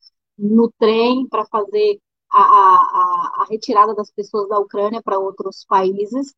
no 0.41 0.71
trem 0.79 1.27
para 1.27 1.45
fazer 1.45 1.99
a, 2.31 2.41
a, 2.41 3.43
a, 3.43 3.45
retirada 3.49 3.93
das 3.93 4.11
pessoas 4.11 4.49
da 4.49 4.59
Ucrânia 4.59 5.01
para 5.03 5.19
outros 5.19 5.65
países. 5.65 6.33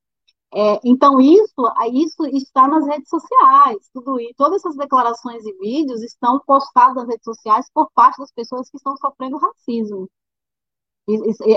É, 0.54 0.80
então, 0.84 1.20
isso, 1.20 1.54
isso 1.92 2.46
está 2.46 2.68
nas 2.68 2.86
redes 2.86 3.10
sociais, 3.10 3.90
tudo 3.92 4.20
isso, 4.20 4.34
todas 4.38 4.58
essas 4.58 4.76
declarações 4.76 5.44
e 5.46 5.54
vídeos 5.58 6.04
estão 6.04 6.40
postados 6.46 6.96
nas 6.96 7.08
redes 7.08 7.24
sociais 7.24 7.68
por 7.74 7.90
parte 7.94 8.20
das 8.20 8.32
pessoas 8.32 8.70
que 8.70 8.78
estão 8.78 8.96
sofrendo 8.98 9.38
racismo. 9.38 10.08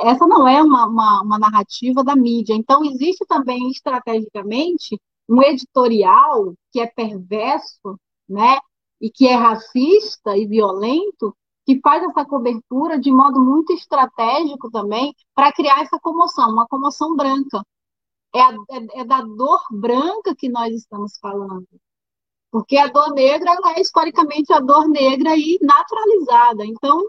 Essa 0.02 0.26
não 0.26 0.48
é 0.48 0.62
uma, 0.62 0.86
uma, 0.86 1.22
uma 1.22 1.38
narrativa 1.38 2.02
da 2.02 2.16
mídia. 2.16 2.54
Então, 2.54 2.84
existe 2.84 3.24
também, 3.26 3.70
estrategicamente, 3.70 5.00
um 5.28 5.42
editorial 5.42 6.54
que 6.72 6.80
é 6.80 6.86
perverso, 6.86 7.98
né, 8.28 8.58
e 9.00 9.10
que 9.10 9.26
é 9.28 9.34
racista 9.34 10.36
e 10.36 10.46
violento, 10.46 11.36
que 11.66 11.80
faz 11.80 12.02
essa 12.04 12.24
cobertura 12.24 12.98
de 12.98 13.10
modo 13.10 13.40
muito 13.40 13.72
estratégico 13.72 14.70
também 14.70 15.12
para 15.34 15.52
criar 15.52 15.82
essa 15.82 15.98
comoção, 15.98 16.48
uma 16.48 16.66
comoção 16.68 17.16
branca 17.16 17.60
é, 18.32 18.40
a, 18.40 18.52
é, 18.70 19.00
é, 19.00 19.04
da 19.04 19.20
dor 19.22 19.60
branca 19.72 20.34
que 20.36 20.48
nós 20.48 20.72
estamos 20.72 21.18
falando. 21.20 21.66
Porque 22.52 22.78
a 22.78 22.86
dor 22.86 23.12
negra 23.12 23.50
é 23.74 23.80
historicamente 23.80 24.52
a 24.52 24.60
dor 24.60 24.88
negra 24.88 25.36
e 25.36 25.58
naturalizada. 25.60 26.64
Então, 26.64 27.04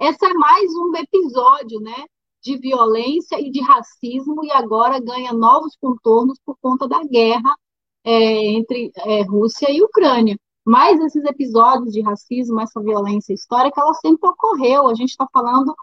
esse 0.00 0.26
é 0.26 0.34
mais 0.34 0.74
um 0.74 0.92
episódio 0.96 1.78
né, 1.80 2.04
de 2.42 2.56
violência 2.58 3.40
e 3.40 3.48
de 3.50 3.60
racismo, 3.62 4.44
e 4.44 4.50
agora 4.50 5.00
ganha 5.00 5.32
novos 5.32 5.76
contornos 5.80 6.38
por 6.44 6.56
conta 6.60 6.88
da 6.88 7.02
guerra 7.04 7.56
é, 8.02 8.12
entre 8.52 8.90
é, 8.96 9.22
Rússia 9.22 9.70
e 9.70 9.82
Ucrânia. 9.82 10.36
Mas 10.64 11.00
esses 11.00 11.24
episódios 11.24 11.92
de 11.92 12.02
racismo, 12.02 12.60
essa 12.60 12.80
violência 12.80 13.32
histórica, 13.32 13.80
ela 13.80 13.94
sempre 13.94 14.28
ocorreu. 14.28 14.88
A 14.88 14.94
gente 14.94 15.10
está 15.10 15.26
falando 15.32 15.74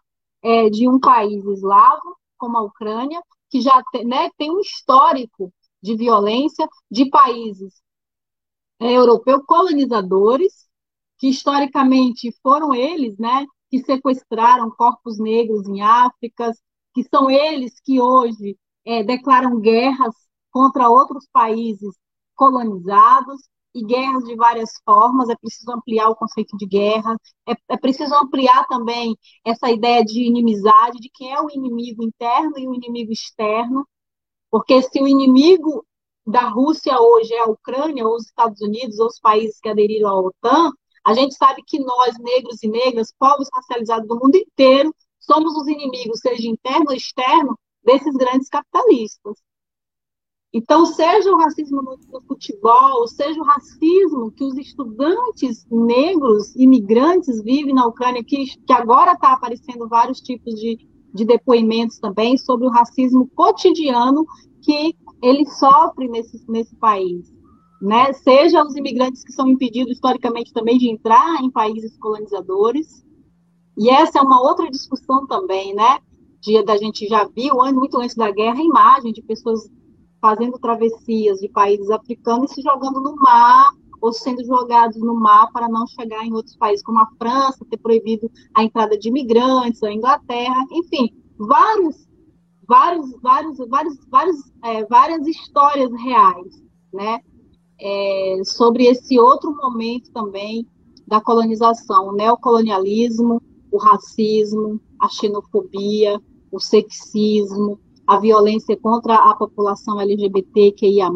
é, 0.43 0.69
de 0.69 0.87
um 0.87 0.99
país 0.99 1.43
eslavo, 1.45 2.17
como 2.37 2.57
a 2.57 2.61
Ucrânia, 2.61 3.21
que 3.49 3.61
já 3.61 3.81
tem, 3.91 4.05
né, 4.05 4.29
tem 4.37 4.51
um 4.51 4.59
histórico 4.59 5.51
de 5.81 5.95
violência 5.95 6.67
de 6.89 7.09
países 7.09 7.81
é, 8.79 8.93
europeus 8.93 9.43
colonizadores, 9.45 10.67
que 11.17 11.29
historicamente 11.29 12.31
foram 12.43 12.73
eles 12.73 13.17
né, 13.17 13.45
que 13.69 13.79
sequestraram 13.79 14.69
corpos 14.71 15.17
negros 15.19 15.67
em 15.67 15.81
África, 15.81 16.51
que 16.93 17.03
são 17.03 17.29
eles 17.29 17.79
que 17.79 17.99
hoje 17.99 18.57
é, 18.85 19.03
declaram 19.03 19.59
guerras 19.59 20.13
contra 20.51 20.89
outros 20.89 21.27
países 21.31 21.95
colonizados, 22.35 23.41
e 23.77 23.85
guerras 23.85 24.23
de 24.23 24.35
várias 24.35 24.71
formas, 24.83 25.29
é 25.29 25.35
preciso 25.35 25.71
ampliar 25.71 26.09
o 26.09 26.15
conceito 26.15 26.57
de 26.57 26.65
guerra, 26.65 27.15
é, 27.47 27.53
é, 27.69 27.77
preciso 27.77 28.15
ampliar 28.15 28.65
também 28.67 29.15
essa 29.45 29.69
ideia 29.71 30.03
de 30.03 30.23
inimizade, 30.23 30.99
de 30.99 31.09
quem 31.13 31.31
é 31.31 31.41
o 31.41 31.49
inimigo 31.49 32.03
interno 32.03 32.57
e 32.57 32.67
o 32.67 32.73
inimigo 32.73 33.11
externo, 33.11 33.87
porque 34.49 34.81
se 34.81 35.01
o 35.01 35.07
inimigo 35.07 35.85
da 36.25 36.49
Rússia 36.49 36.99
hoje 36.99 37.33
é 37.33 37.39
a 37.39 37.49
Ucrânia, 37.49 38.05
ou 38.05 38.15
os 38.15 38.25
Estados 38.25 38.61
Unidos, 38.61 38.99
ou 38.99 39.07
os 39.07 39.19
países 39.19 39.59
que 39.59 39.69
aderiram 39.69 40.09
à 40.09 40.19
OTAN, 40.19 40.71
a 41.05 41.13
gente 41.13 41.35
sabe 41.35 41.63
que 41.65 41.79
nós, 41.79 42.17
negros 42.19 42.61
e 42.63 42.67
negras, 42.67 43.13
povos 43.17 43.47
racializados 43.53 44.07
do 44.07 44.19
mundo 44.19 44.35
inteiro, 44.35 44.93
somos 45.19 45.55
os 45.55 45.67
inimigos, 45.67 46.19
seja 46.19 46.49
interno 46.49 46.87
ou 46.89 46.95
externo, 46.95 47.57
desses 47.83 48.13
grandes 48.15 48.49
capitalistas. 48.49 49.37
Então, 50.57 50.87
seja 50.87 51.31
o 51.31 51.37
racismo 51.37 51.83
no, 51.83 52.21
futebol, 52.21 53.07
seja 53.07 53.39
o 53.39 53.43
racismo 53.43 54.31
que 54.31 54.43
os 54.43 54.57
estudantes 54.57 55.67
negros, 55.69 56.55
imigrantes, 56.55 57.43
vivem 57.43 57.75
na 57.75 57.85
Ucrânia, 57.85 58.23
que, 58.23 58.47
que 58.65 58.73
agora 58.73 59.11
está 59.11 59.33
aparecendo 59.33 59.87
vários 59.87 60.19
tipos 60.19 60.55
de, 60.55 60.79
de 61.13 61.25
depoimentos 61.25 61.99
também 61.99 62.39
sobre 62.39 62.65
o 62.65 62.71
racismo 62.71 63.29
cotidiano 63.35 64.25
que 64.63 64.95
ele 65.21 65.45
sofre 65.45 66.07
nesse, 66.07 66.43
nesse 66.49 66.75
país. 66.77 67.31
Né? 67.79 68.11
Seja 68.13 68.65
os 68.65 68.75
imigrantes 68.75 69.23
que 69.23 69.33
são 69.33 69.47
impedidos 69.47 69.93
historicamente 69.93 70.51
também 70.51 70.79
de 70.79 70.89
entrar 70.89 71.39
em 71.43 71.51
países 71.51 71.95
colonizadores, 71.99 73.05
E 73.77 73.91
essa 73.91 74.17
é 74.17 74.21
uma 74.23 74.41
outra 74.41 74.71
discussão 74.71 75.27
também, 75.27 75.75
né? 75.75 75.99
De, 76.41 76.63
da 76.63 76.77
gente 76.77 77.07
já 77.07 77.25
viu, 77.27 77.57
muito 77.75 77.99
antes 77.99 78.15
da 78.15 78.31
guerra, 78.31 78.59
imagem 78.59 79.13
de 79.13 79.21
pessoas 79.21 79.69
fazendo 80.27 80.59
travessias 80.59 81.39
de 81.39 81.47
países 81.47 81.89
africanos 81.89 82.51
e 82.51 82.55
se 82.55 82.61
jogando 82.61 82.99
no 82.99 83.15
mar, 83.15 83.71
ou 84.01 84.11
sendo 84.11 84.43
jogados 84.43 84.97
no 84.97 85.15
mar 85.15 85.49
para 85.53 85.69
não 85.69 85.87
chegar 85.87 86.25
em 86.25 86.33
outros 86.33 86.57
países, 86.57 86.83
como 86.83 86.99
a 86.99 87.07
França, 87.17 87.65
ter 87.69 87.77
proibido 87.77 88.29
a 88.53 88.61
entrada 88.61 88.97
de 88.97 89.07
imigrantes, 89.07 89.81
a 89.81 89.93
Inglaterra, 89.93 90.65
enfim, 90.69 91.15
vários, 91.39 92.05
vários, 92.67 93.09
vários, 93.21 93.57
vários, 93.69 93.97
vários, 94.09 94.35
é, 94.65 94.85
várias 94.87 95.25
histórias 95.25 95.93
reais, 95.93 96.61
né? 96.93 97.21
É, 97.79 98.41
sobre 98.43 98.85
esse 98.85 99.17
outro 99.17 99.55
momento 99.55 100.11
também 100.11 100.67
da 101.07 101.21
colonização, 101.21 102.09
o 102.09 102.11
neocolonialismo, 102.11 103.41
o 103.71 103.77
racismo, 103.77 104.81
a 104.99 105.07
xenofobia, 105.07 106.21
o 106.51 106.59
sexismo, 106.59 107.79
a 108.07 108.19
violência 108.19 108.77
contra 108.77 109.15
a 109.15 109.35
população 109.35 109.99
LGBTQIA+, 109.99 111.09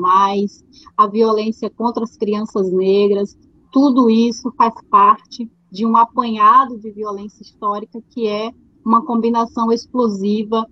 a 0.97 1.07
violência 1.07 1.69
contra 1.69 2.03
as 2.03 2.17
crianças 2.17 2.71
negras, 2.71 3.37
tudo 3.71 4.09
isso 4.09 4.51
faz 4.57 4.73
parte 4.89 5.49
de 5.71 5.85
um 5.85 5.95
apanhado 5.95 6.77
de 6.77 6.91
violência 6.91 7.41
histórica 7.41 8.01
que 8.09 8.27
é 8.27 8.51
uma 8.85 9.05
combinação 9.05 9.71
explosiva 9.71 10.67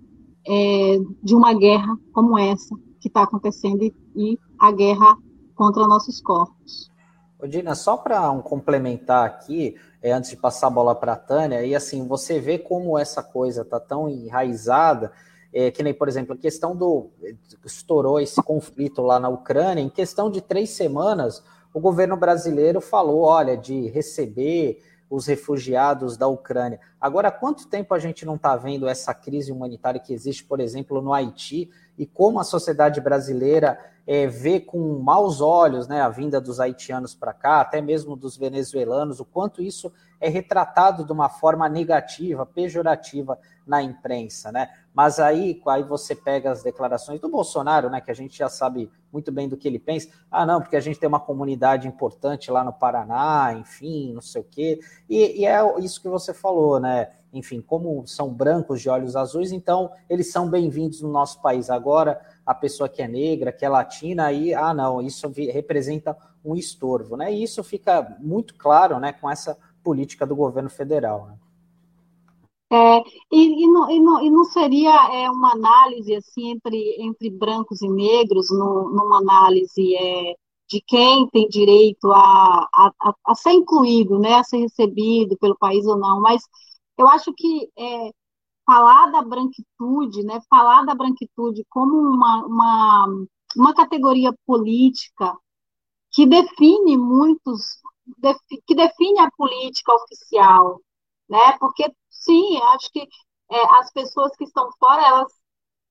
é, 0.46 0.98
de 1.22 1.34
uma 1.34 1.54
guerra 1.54 1.96
como 2.12 2.38
essa 2.38 2.76
que 3.00 3.08
está 3.08 3.22
acontecendo 3.22 3.82
e, 3.82 3.94
e 4.14 4.38
a 4.58 4.70
guerra 4.70 5.16
contra 5.54 5.88
nossos 5.88 6.20
corpos. 6.20 6.90
Dina, 7.48 7.74
só 7.74 7.96
para 7.96 8.30
um 8.30 8.42
complementar 8.42 9.24
aqui, 9.24 9.74
é, 10.02 10.12
antes 10.12 10.30
de 10.30 10.36
passar 10.36 10.66
a 10.66 10.70
bola 10.70 10.94
para 10.94 11.14
a 11.14 11.16
Tânia, 11.16 11.64
e 11.64 11.74
assim, 11.74 12.06
você 12.06 12.38
vê 12.38 12.58
como 12.58 12.98
essa 12.98 13.22
coisa 13.22 13.62
está 13.62 13.80
tão 13.80 14.08
enraizada 14.08 15.10
é, 15.52 15.70
que 15.70 15.82
nem, 15.82 15.92
por 15.92 16.08
exemplo, 16.08 16.34
a 16.34 16.38
questão 16.38 16.76
do. 16.76 17.10
estourou 17.64 18.20
esse 18.20 18.42
conflito 18.42 19.02
lá 19.02 19.18
na 19.18 19.28
Ucrânia, 19.28 19.82
em 19.82 19.88
questão 19.88 20.30
de 20.30 20.40
três 20.40 20.70
semanas, 20.70 21.42
o 21.74 21.80
governo 21.80 22.16
brasileiro 22.16 22.80
falou: 22.80 23.22
olha, 23.22 23.56
de 23.56 23.88
receber 23.88 24.82
os 25.10 25.26
refugiados 25.26 26.16
da 26.16 26.28
Ucrânia. 26.28 26.78
Agora, 27.00 27.32
quanto 27.32 27.66
tempo 27.66 27.92
a 27.92 27.98
gente 27.98 28.24
não 28.24 28.36
está 28.36 28.54
vendo 28.54 28.86
essa 28.86 29.12
crise 29.12 29.50
humanitária 29.50 30.00
que 30.00 30.12
existe, 30.12 30.44
por 30.44 30.60
exemplo, 30.60 31.02
no 31.02 31.12
Haiti, 31.12 31.68
e 31.98 32.06
como 32.06 32.38
a 32.38 32.44
sociedade 32.44 33.00
brasileira 33.00 33.76
é, 34.06 34.28
vê 34.28 34.60
com 34.60 35.00
maus 35.00 35.40
olhos 35.40 35.88
né, 35.88 36.00
a 36.00 36.08
vinda 36.08 36.40
dos 36.40 36.60
haitianos 36.60 37.12
para 37.12 37.32
cá, 37.32 37.60
até 37.60 37.80
mesmo 37.80 38.14
dos 38.14 38.36
venezuelanos, 38.36 39.18
o 39.18 39.24
quanto 39.24 39.60
isso 39.60 39.92
é 40.20 40.28
retratado 40.28 41.04
de 41.04 41.12
uma 41.12 41.28
forma 41.28 41.68
negativa, 41.68 42.46
pejorativa 42.46 43.36
na 43.66 43.82
imprensa, 43.82 44.52
né? 44.52 44.68
Mas 44.92 45.20
aí, 45.20 45.60
aí 45.68 45.82
você 45.84 46.14
pega 46.14 46.50
as 46.50 46.62
declarações 46.62 47.20
do 47.20 47.28
Bolsonaro, 47.28 47.88
né? 47.88 48.00
Que 48.00 48.10
a 48.10 48.14
gente 48.14 48.36
já 48.36 48.48
sabe 48.48 48.90
muito 49.12 49.30
bem 49.30 49.48
do 49.48 49.56
que 49.56 49.68
ele 49.68 49.78
pensa. 49.78 50.08
Ah, 50.30 50.44
não, 50.44 50.60
porque 50.60 50.76
a 50.76 50.80
gente 50.80 50.98
tem 50.98 51.08
uma 51.08 51.20
comunidade 51.20 51.86
importante 51.86 52.50
lá 52.50 52.64
no 52.64 52.72
Paraná, 52.72 53.54
enfim, 53.54 54.12
não 54.12 54.20
sei 54.20 54.40
o 54.40 54.44
quê. 54.44 54.80
E, 55.08 55.42
e 55.42 55.46
é 55.46 55.60
isso 55.78 56.02
que 56.02 56.08
você 56.08 56.34
falou, 56.34 56.80
né? 56.80 57.10
Enfim, 57.32 57.60
como 57.60 58.04
são 58.06 58.32
brancos 58.34 58.80
de 58.80 58.88
olhos 58.88 59.14
azuis, 59.14 59.52
então 59.52 59.92
eles 60.08 60.32
são 60.32 60.50
bem-vindos 60.50 61.00
no 61.00 61.10
nosso 61.10 61.40
país. 61.40 61.70
Agora, 61.70 62.20
a 62.44 62.54
pessoa 62.54 62.88
que 62.88 63.00
é 63.00 63.06
negra, 63.06 63.52
que 63.52 63.64
é 63.64 63.68
latina, 63.68 64.26
aí, 64.26 64.52
ah, 64.52 64.74
não, 64.74 65.00
isso 65.00 65.32
representa 65.52 66.16
um 66.44 66.56
estorvo, 66.56 67.16
né? 67.16 67.32
E 67.32 67.44
isso 67.44 67.62
fica 67.62 68.16
muito 68.18 68.54
claro, 68.56 68.98
né, 68.98 69.12
com 69.12 69.30
essa 69.30 69.56
política 69.84 70.26
do 70.26 70.34
governo 70.34 70.68
federal, 70.68 71.26
né? 71.26 71.34
É, 72.72 72.98
e, 73.32 73.64
e, 73.64 73.66
não, 73.66 73.90
e, 73.90 74.00
não, 74.00 74.22
e 74.22 74.30
não 74.30 74.44
seria 74.44 74.92
é, 75.12 75.28
uma 75.30 75.52
análise 75.52 76.14
assim 76.14 76.50
entre, 76.50 77.02
entre 77.02 77.28
brancos 77.28 77.82
e 77.82 77.88
negros, 77.88 78.48
no, 78.50 78.90
numa 78.90 79.18
análise 79.18 79.96
é, 79.96 80.34
de 80.68 80.80
quem 80.86 81.28
tem 81.30 81.48
direito 81.48 82.12
a, 82.12 82.68
a, 82.72 82.92
a, 83.26 83.34
ser 83.34 83.52
incluído, 83.52 84.20
né, 84.20 84.34
a 84.34 84.44
ser 84.44 84.58
recebido 84.58 85.36
pelo 85.38 85.58
país 85.58 85.84
ou 85.84 85.98
não, 85.98 86.20
mas 86.20 86.42
eu 86.96 87.08
acho 87.08 87.32
que 87.34 87.68
é, 87.76 88.10
falar 88.64 89.10
da 89.10 89.22
branquitude, 89.22 90.22
né, 90.24 90.40
falar 90.48 90.84
da 90.84 90.94
branquitude 90.94 91.64
como 91.70 91.96
uma, 91.98 92.46
uma, 92.46 93.06
uma 93.56 93.74
categoria 93.74 94.32
política 94.46 95.36
que 96.12 96.26
define 96.26 96.96
muitos, 96.96 97.78
que 98.66 98.74
define 98.74 99.20
a 99.20 99.30
política 99.36 99.92
oficial, 99.94 100.80
né, 101.28 101.56
porque 101.58 101.92
Sim, 102.20 102.58
acho 102.74 102.90
que 102.92 103.00
é, 103.50 103.78
as 103.80 103.90
pessoas 103.92 104.34
que 104.36 104.44
estão 104.44 104.70
fora, 104.78 105.02
elas 105.06 105.32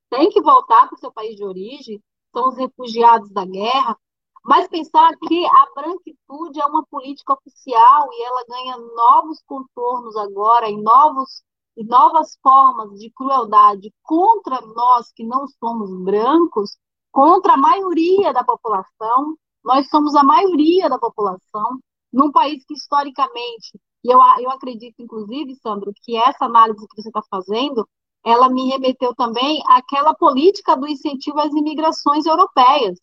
têm 0.10 0.30
que 0.32 0.42
voltar 0.42 0.88
para 0.88 0.96
o 0.96 1.00
seu 1.00 1.12
país 1.12 1.36
de 1.38 1.46
origem, 1.46 2.04
são 2.34 2.50
os 2.50 2.58
refugiados 2.58 3.32
da 3.32 3.46
guerra, 3.46 3.98
mas 4.46 4.68
pensar 4.70 5.16
que 5.28 5.46
a 5.48 5.68
branquitude 5.76 6.62
é 6.62 6.66
uma 6.66 6.86
política 6.88 7.34
oficial 7.34 8.10
e 8.14 8.24
ela 8.24 8.46
ganha 8.48 8.78
novos 8.78 9.42
contornos 9.46 10.16
agora, 10.18 10.70
em 10.70 10.82
novos 10.82 11.44
e 11.78 11.84
novas 11.86 12.38
formas 12.44 13.00
de 13.00 13.12
crueldade 13.12 13.94
contra 14.04 14.62
nós 14.62 15.12
que 15.14 15.24
não 15.26 15.48
somos 15.48 15.92
brancos, 16.04 16.78
contra 17.12 17.54
a 17.54 17.58
maioria 17.58 18.34
da 18.34 18.44
população. 18.44 19.36
Nós 19.64 19.90
somos 19.90 20.16
a 20.16 20.24
maioria 20.24 20.90
da 20.90 21.00
população 21.00 21.80
num 22.14 22.32
país 22.32 22.66
que 22.66 22.76
historicamente 22.76 23.80
e 24.04 24.12
eu, 24.12 24.20
eu 24.40 24.50
acredito, 24.52 25.02
inclusive, 25.02 25.56
Sandro, 25.56 25.92
que 26.04 26.16
essa 26.16 26.46
análise 26.46 26.88
que 26.88 27.02
você 27.02 27.10
está 27.10 27.22
fazendo, 27.30 27.88
ela 28.24 28.50
me 28.50 28.70
remeteu 28.70 29.14
também 29.16 29.62
àquela 29.68 30.14
política 30.14 30.76
do 30.76 30.88
incentivo 30.88 31.40
às 31.40 31.54
imigrações 31.54 32.26
europeias, 32.26 32.98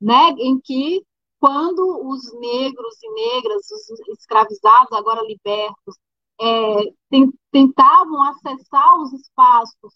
né, 0.00 0.30
em 0.38 0.60
que, 0.60 1.02
quando 1.40 2.08
os 2.08 2.32
negros 2.40 3.02
e 3.02 3.10
negras, 3.12 3.70
os 3.70 4.18
escravizados, 4.18 4.92
agora 4.92 5.22
libertos, 5.22 5.96
é, 6.40 7.24
tentavam 7.50 8.22
acessar 8.24 9.00
os 9.00 9.12
espaços 9.12 9.94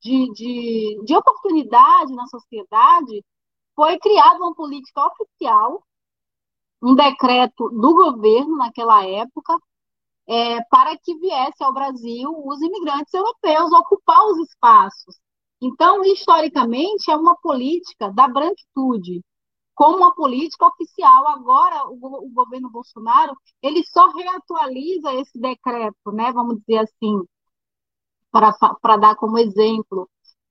de, 0.00 0.30
de, 0.32 1.00
de 1.04 1.16
oportunidade 1.16 2.12
na 2.14 2.26
sociedade, 2.26 3.24
foi 3.74 3.98
criada 3.98 4.38
uma 4.38 4.54
política 4.54 5.06
oficial 5.06 5.82
um 6.82 6.94
decreto 6.94 7.68
do 7.70 7.94
governo 7.94 8.56
naquela 8.56 9.04
época 9.06 9.58
é, 10.28 10.62
para 10.64 10.96
que 10.98 11.16
viesse 11.18 11.62
ao 11.64 11.72
Brasil 11.72 12.30
os 12.44 12.60
imigrantes 12.60 13.12
europeus 13.14 13.72
ocupar 13.72 14.24
os 14.26 14.38
espaços. 14.48 15.16
Então, 15.60 16.04
historicamente, 16.04 17.10
é 17.10 17.16
uma 17.16 17.34
política 17.36 18.12
da 18.12 18.28
branquitude, 18.28 19.22
como 19.74 19.96
uma 19.98 20.14
política 20.14 20.66
oficial. 20.66 21.28
Agora, 21.28 21.88
o, 21.88 22.26
o 22.26 22.30
governo 22.30 22.70
Bolsonaro 22.70 23.34
ele 23.62 23.82
só 23.84 24.08
reatualiza 24.10 25.14
esse 25.14 25.38
decreto, 25.40 26.12
né? 26.12 26.30
Vamos 26.32 26.58
dizer 26.60 26.78
assim, 26.78 27.22
para 28.30 28.96
dar 28.96 29.16
como 29.16 29.38
exemplo, 29.38 30.08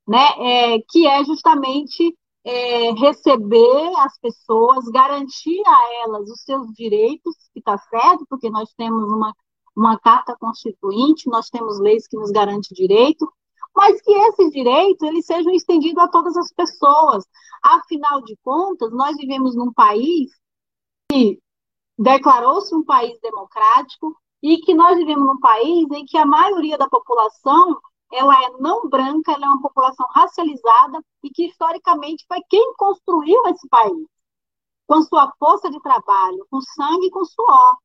né? 0.08 0.76
É, 0.76 0.80
que 0.90 1.08
é 1.08 1.24
justamente 1.24 2.18
é, 2.48 2.92
receber 2.94 3.92
as 3.98 4.18
pessoas, 4.20 4.86
garantir 4.86 5.62
a 5.68 5.94
elas 6.06 6.30
os 6.30 6.42
seus 6.44 6.72
direitos, 6.74 7.36
que 7.52 7.60
está 7.60 7.78
certo, 7.78 8.26
porque 8.30 8.50
nós 8.50 8.74
temos 8.78 9.04
uma, 9.12 9.34
uma 9.76 10.00
carta 10.00 10.34
constituinte, 10.40 11.30
nós 11.30 11.50
temos 11.50 11.78
leis 11.78 12.08
que 12.08 12.16
nos 12.16 12.32
garantem 12.32 12.70
direito, 12.72 13.30
mas 13.76 14.02
que 14.02 14.14
esses 14.14 14.50
direitos 14.52 15.06
eles 15.06 15.26
sejam 15.26 15.52
estendidos 15.54 16.02
a 16.02 16.08
todas 16.08 16.38
as 16.38 16.50
pessoas. 16.54 17.26
Afinal 17.62 18.24
de 18.24 18.38
contas, 18.42 18.94
nós 18.94 19.18
vivemos 19.18 19.54
num 19.54 19.74
país 19.74 20.32
que 21.12 21.40
declarou-se 22.00 22.74
um 22.74 22.86
país 22.86 23.20
democrático 23.22 24.16
e 24.42 24.60
que 24.60 24.74
nós 24.74 24.98
vivemos 24.98 25.26
num 25.26 25.40
país 25.40 25.86
em 25.92 26.06
que 26.06 26.18
a 26.18 26.26
maioria 26.26 26.78
da 26.78 26.88
população 26.88 27.78
ela 28.12 28.34
é 28.46 28.50
não 28.60 28.88
branca, 28.90 29.32
ela 29.32 29.46
é 29.46 29.50
uma 29.50 29.62
população 29.62 30.08
racializada 30.12 31.02
e 31.24 31.30
que 31.30 31.48
historicamente 31.48 32.26
foi 32.28 32.40
quem 32.50 32.74
construiu 32.76 33.42
esse 33.48 33.68
país, 33.68 34.08
com 34.88 35.02
sua 35.04 35.32
força 35.38 35.70
de 35.70 35.82
trabalho, 35.82 36.48
com 36.50 36.62
sangue 36.62 37.08
e 37.08 37.12
com 37.12 37.26
suor. 37.26 37.78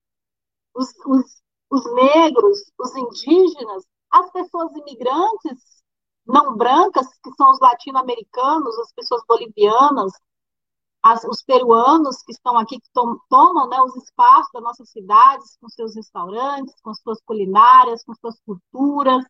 Os, 0.75 0.89
os, 1.07 1.43
os 1.71 1.95
negros, 1.95 2.73
os 2.79 2.97
indígenas, 2.97 3.85
as 4.11 4.31
pessoas 4.31 4.73
imigrantes 4.77 5.83
não 6.27 6.57
brancas, 6.57 7.07
que 7.23 7.33
são 7.37 7.51
os 7.51 7.59
latino-americanos, 7.61 8.79
as 8.79 8.93
pessoas 8.93 9.23
bolivianas, 9.27 10.13
as, 11.03 11.25
os 11.25 11.43
peruanos 11.43 12.23
que 12.23 12.33
estão 12.33 12.57
aqui, 12.57 12.81
que 12.81 12.89
tom, 12.95 13.17
tomam 13.29 13.69
né, 13.69 13.81
os 13.83 13.97
espaços 13.97 14.51
das 14.53 14.63
nossas 14.63 14.91
cidades, 14.91 15.57
com 15.61 15.69
seus 15.69 15.97
restaurantes, 15.97 16.75
com 16.81 16.95
suas 16.95 17.21
culinárias, 17.23 18.05
com 18.05 18.15
suas 18.15 18.39
culturas, 18.47 19.25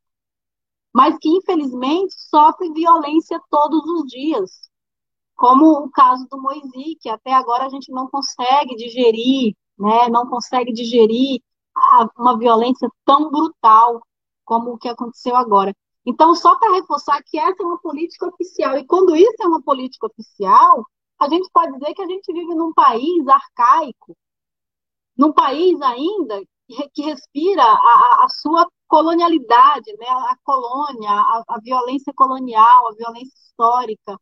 mas 0.93 1.17
que 1.19 1.29
infelizmente 1.29 2.15
sofre 2.17 2.73
violência 2.73 3.41
todos 3.51 3.85
os 3.85 4.07
dias, 4.07 4.71
como 5.35 5.85
o 5.85 5.91
caso 5.91 6.27
do 6.31 6.41
Moisés, 6.41 6.97
que 7.01 7.09
até 7.09 7.33
agora 7.33 7.67
a 7.67 7.69
gente 7.69 7.91
não 7.91 8.09
consegue 8.09 8.77
digerir, 8.77 9.57
né, 9.79 10.09
não 10.09 10.27
consegue 10.29 10.73
digerir 10.73 11.41
uma 12.17 12.39
violência 12.39 12.89
tão 13.05 13.31
brutal 13.31 14.03
como 14.45 14.73
o 14.73 14.79
que 14.79 14.89
aconteceu 14.89 15.35
agora. 15.35 15.75
Então, 16.05 16.35
só 16.35 16.57
para 16.59 16.75
reforçar 16.75 17.23
que 17.25 17.39
essa 17.39 17.63
é 17.63 17.67
uma 17.67 17.79
política 17.79 18.27
oficial, 18.27 18.77
e 18.77 18.85
quando 18.85 19.17
isso 19.17 19.37
é 19.41 19.47
uma 19.47 19.63
política 19.63 20.07
oficial, 20.07 20.85
a 21.19 21.29
gente 21.29 21.49
pode 21.53 21.73
dizer 21.79 21.95
que 21.95 22.03
a 22.03 22.07
gente 22.07 22.33
vive 22.33 22.55
num 22.55 22.73
país 22.73 23.27
arcaico, 23.29 24.17
num 25.17 25.33
país 25.33 25.81
ainda 25.81 26.43
que 26.93 27.03
respira 27.03 27.63
a, 27.63 28.25
a 28.25 28.27
sua 28.29 28.67
colonialidade, 28.93 29.91
né? 29.99 30.07
a 30.07 30.37
colônia, 30.45 31.09
a, 31.11 31.43
a 31.49 31.61
violência 31.61 32.13
colonial, 32.15 32.89
a 32.89 32.95
violência 32.95 33.33
histórica, 33.35 34.19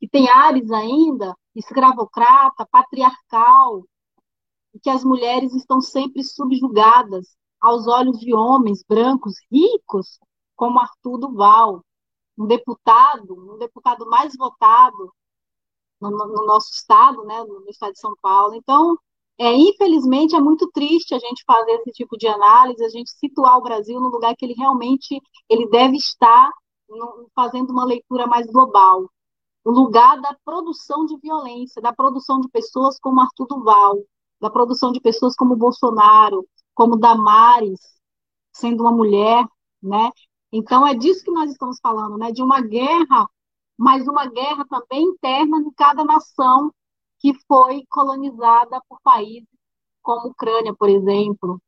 que 0.00 0.08
tem 0.08 0.28
ares 0.28 0.68
ainda 0.72 1.32
escravocrata, 1.54 2.66
patriarcal, 2.72 3.84
que 4.82 4.90
as 4.90 5.04
mulheres 5.04 5.54
estão 5.54 5.80
sempre 5.80 6.24
subjugadas 6.24 7.36
aos 7.60 7.86
olhos 7.86 8.18
de 8.18 8.34
homens 8.34 8.82
brancos 8.82 9.34
ricos, 9.48 10.18
como 10.56 10.80
Arthur 10.80 11.18
Duval, 11.18 11.84
um 12.36 12.48
deputado, 12.48 13.54
um 13.54 13.58
deputado 13.58 14.08
mais 14.08 14.36
votado 14.36 15.14
no, 16.00 16.10
no 16.10 16.46
nosso 16.46 16.72
estado, 16.72 17.24
né, 17.26 17.44
no 17.44 17.64
estado 17.68 17.92
de 17.92 18.00
São 18.00 18.16
Paulo. 18.20 18.56
Então, 18.56 18.98
é, 19.38 19.54
infelizmente, 19.54 20.36
é 20.36 20.40
muito 20.40 20.70
triste 20.70 21.14
a 21.14 21.18
gente 21.18 21.42
fazer 21.46 21.72
esse 21.72 21.90
tipo 21.92 22.16
de 22.18 22.26
análise, 22.26 22.84
a 22.84 22.88
gente 22.90 23.10
situar 23.10 23.56
o 23.56 23.62
Brasil 23.62 23.98
no 24.00 24.08
lugar 24.08 24.34
que 24.36 24.44
ele 24.44 24.54
realmente 24.54 25.18
ele 25.48 25.66
deve 25.68 25.96
estar, 25.96 26.50
no, 26.88 27.28
fazendo 27.34 27.70
uma 27.70 27.84
leitura 27.84 28.26
mais 28.26 28.46
global. 28.46 29.08
O 29.64 29.70
lugar 29.70 30.20
da 30.20 30.36
produção 30.44 31.06
de 31.06 31.16
violência, 31.18 31.80
da 31.80 31.92
produção 31.92 32.40
de 32.40 32.48
pessoas 32.48 32.98
como 33.00 33.20
Arthur 33.20 33.46
Duval, 33.46 33.98
da 34.40 34.50
produção 34.50 34.92
de 34.92 35.00
pessoas 35.00 35.34
como 35.34 35.56
Bolsonaro, 35.56 36.46
como 36.74 36.98
Damares, 36.98 37.80
sendo 38.52 38.82
uma 38.82 38.92
mulher, 38.92 39.44
né? 39.82 40.10
Então 40.52 40.86
é 40.86 40.94
disso 40.94 41.24
que 41.24 41.30
nós 41.30 41.50
estamos 41.50 41.78
falando, 41.82 42.18
né? 42.18 42.32
De 42.32 42.42
uma 42.42 42.60
guerra, 42.60 43.28
mas 43.78 44.06
uma 44.06 44.26
guerra 44.26 44.66
também 44.66 45.04
interna 45.04 45.58
em 45.58 45.70
cada 45.72 46.04
nação 46.04 46.72
que 47.20 47.32
foi 47.46 47.84
colonizada 47.88 48.80
por 48.88 49.00
países 49.02 49.48
como 50.02 50.28
Ucrânia, 50.30 50.74
por 50.74 50.88
exemplo. 50.88 51.60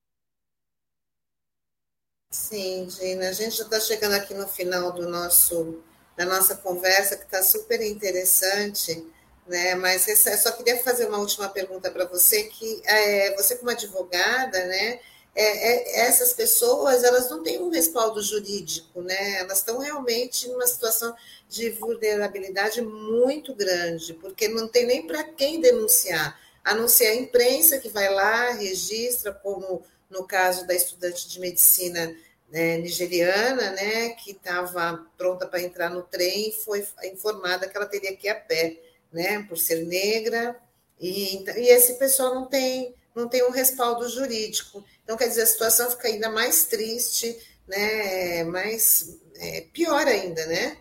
Sim, 2.31 2.89
Gina, 2.89 3.29
a 3.29 3.33
gente 3.33 3.57
já 3.57 3.65
está 3.65 3.79
chegando 3.79 4.15
aqui 4.15 4.33
no 4.35 4.49
final 4.49 4.93
do 4.93 5.09
nosso 5.09 5.81
da 6.17 6.27
nossa 6.27 6.57
conversa, 6.57 7.17
que 7.17 7.25
está 7.25 7.43
super 7.43 7.81
interessante 7.81 9.07
né? 9.47 9.75
Mas 9.75 10.07
só 10.41 10.53
queria 10.53 10.83
fazer 10.83 11.07
uma 11.07 11.19
última 11.19 11.49
pergunta 11.49 11.91
para 11.91 12.07
você, 12.07 12.45
que 12.45 12.83
é, 12.85 13.35
você 13.37 13.57
como 13.57 13.71
advogada, 13.71 14.65
né? 14.67 15.01
É, 15.35 15.45
é, 15.45 16.07
essas 16.07 16.35
pessoas 16.35 17.03
elas 17.05 17.31
não 17.31 17.43
têm 17.43 17.59
um 17.61 17.71
respaldo 17.71 18.21
jurídico, 18.23 19.01
né? 19.01 19.41
Elas 19.41 19.59
estão 19.59 19.79
realmente 19.79 20.47
numa 20.49 20.67
situação 20.67 21.15
de 21.49 21.71
vulnerabilidade 21.71 22.83
muito 22.83 23.55
grande, 23.55 24.13
porque 24.15 24.49
não 24.49 24.69
tem 24.69 24.87
nem 24.87 25.07
para 25.07 25.25
quem 25.25 25.61
denunciar, 25.61 26.39
a 26.63 26.75
não 26.75 26.87
ser 26.87 27.07
a 27.07 27.15
imprensa 27.15 27.79
que 27.79 27.89
vai 27.89 28.13
lá, 28.13 28.51
registra, 28.53 29.33
como 29.33 29.83
no 30.11 30.27
caso 30.27 30.67
da 30.67 30.75
estudante 30.75 31.29
de 31.29 31.41
medicina 31.41 32.15
né, 32.51 32.77
nigeriana, 32.77 33.71
né, 33.71 34.11
que 34.11 34.33
estava 34.33 35.07
pronta 35.17 35.47
para 35.47 35.63
entrar 35.63 35.89
no 35.89 36.03
trem 36.03 36.51
e 36.51 36.53
foi 36.53 36.87
informada 37.05 37.67
que 37.67 37.75
ela 37.77 37.87
teria 37.87 38.15
que 38.15 38.27
ir 38.27 38.31
a 38.31 38.35
pé 38.35 38.79
né, 39.11 39.43
por 39.49 39.57
ser 39.57 39.87
negra, 39.87 40.61
e, 41.01 41.43
e 41.57 41.69
esse 41.69 41.95
pessoal 41.95 42.35
não 42.35 42.47
tem, 42.47 42.95
não 43.15 43.29
tem 43.29 43.43
um 43.43 43.51
respaldo 43.51 44.09
jurídico. 44.09 44.85
Então, 45.13 45.19
quer 45.19 45.29
dizer, 45.29 45.43
a 45.43 45.47
situação 45.47 45.91
fica 45.91 46.09
ainda 46.09 46.31
mais 46.31 46.65
triste, 46.65 47.37
né, 47.69 48.45
mais 48.45 49.21
é, 49.37 49.61
pior 49.71 50.07
ainda, 50.07 50.47
né? 50.47 50.79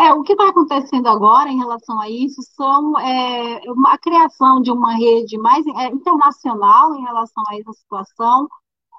É, 0.00 0.14
o 0.14 0.22
que 0.22 0.32
está 0.32 0.48
acontecendo 0.48 1.06
agora 1.06 1.50
em 1.50 1.58
relação 1.58 2.00
a 2.00 2.08
isso 2.08 2.40
são 2.56 2.98
é, 2.98 3.60
a 3.88 3.98
criação 3.98 4.62
de 4.62 4.70
uma 4.70 4.94
rede 4.94 5.36
mais 5.36 5.66
é, 5.66 5.88
internacional 5.88 6.94
em 6.94 7.02
relação 7.02 7.44
a 7.46 7.58
essa 7.58 7.74
situação. 7.74 8.48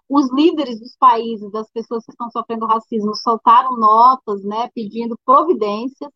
Os 0.07 0.31
líderes 0.31 0.79
dos 0.79 0.95
países, 0.95 1.51
das 1.51 1.67
pessoas 1.71 2.05
que 2.05 2.11
estão 2.11 2.29
sofrendo 2.29 2.67
racismo, 2.67 3.15
soltaram 3.15 3.75
notas, 3.75 4.43
né, 4.43 4.69
pedindo 4.75 5.17
providências. 5.25 6.11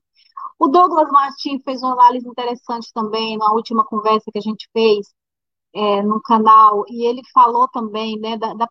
O 0.60 0.68
Douglas 0.68 1.10
Martin 1.10 1.60
fez 1.66 1.82
uma 1.82 1.94
análise 1.94 2.28
interessante 2.28 2.94
também 2.94 3.36
na 3.36 3.52
última 3.52 3.84
conversa 3.84 4.32
que 4.32 4.38
a 4.38 4.44
gente 4.44 4.70
fez 4.72 5.08
é, 5.78 6.02
no 6.02 6.20
canal, 6.20 6.84
e 6.90 7.06
ele 7.06 7.22
falou 7.32 7.68
também 7.68 8.20
né, 8.20 8.36
da, 8.36 8.56
da 8.56 8.68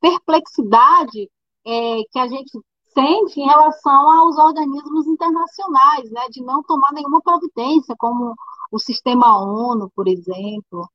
perplexidade 0.00 1.28
é, 1.66 2.02
que 2.08 2.18
a 2.20 2.28
gente 2.28 2.52
sente 2.94 3.40
em 3.40 3.46
relação 3.46 4.10
aos 4.10 4.38
organismos 4.38 5.08
internacionais, 5.08 6.08
né, 6.12 6.28
de 6.30 6.40
não 6.44 6.62
tomar 6.62 6.92
nenhuma 6.92 7.20
providência, 7.20 7.96
como 7.98 8.32
o 8.70 8.78
sistema 8.78 9.36
ONU, 9.38 9.90
por 9.94 10.06
exemplo, 10.06 10.88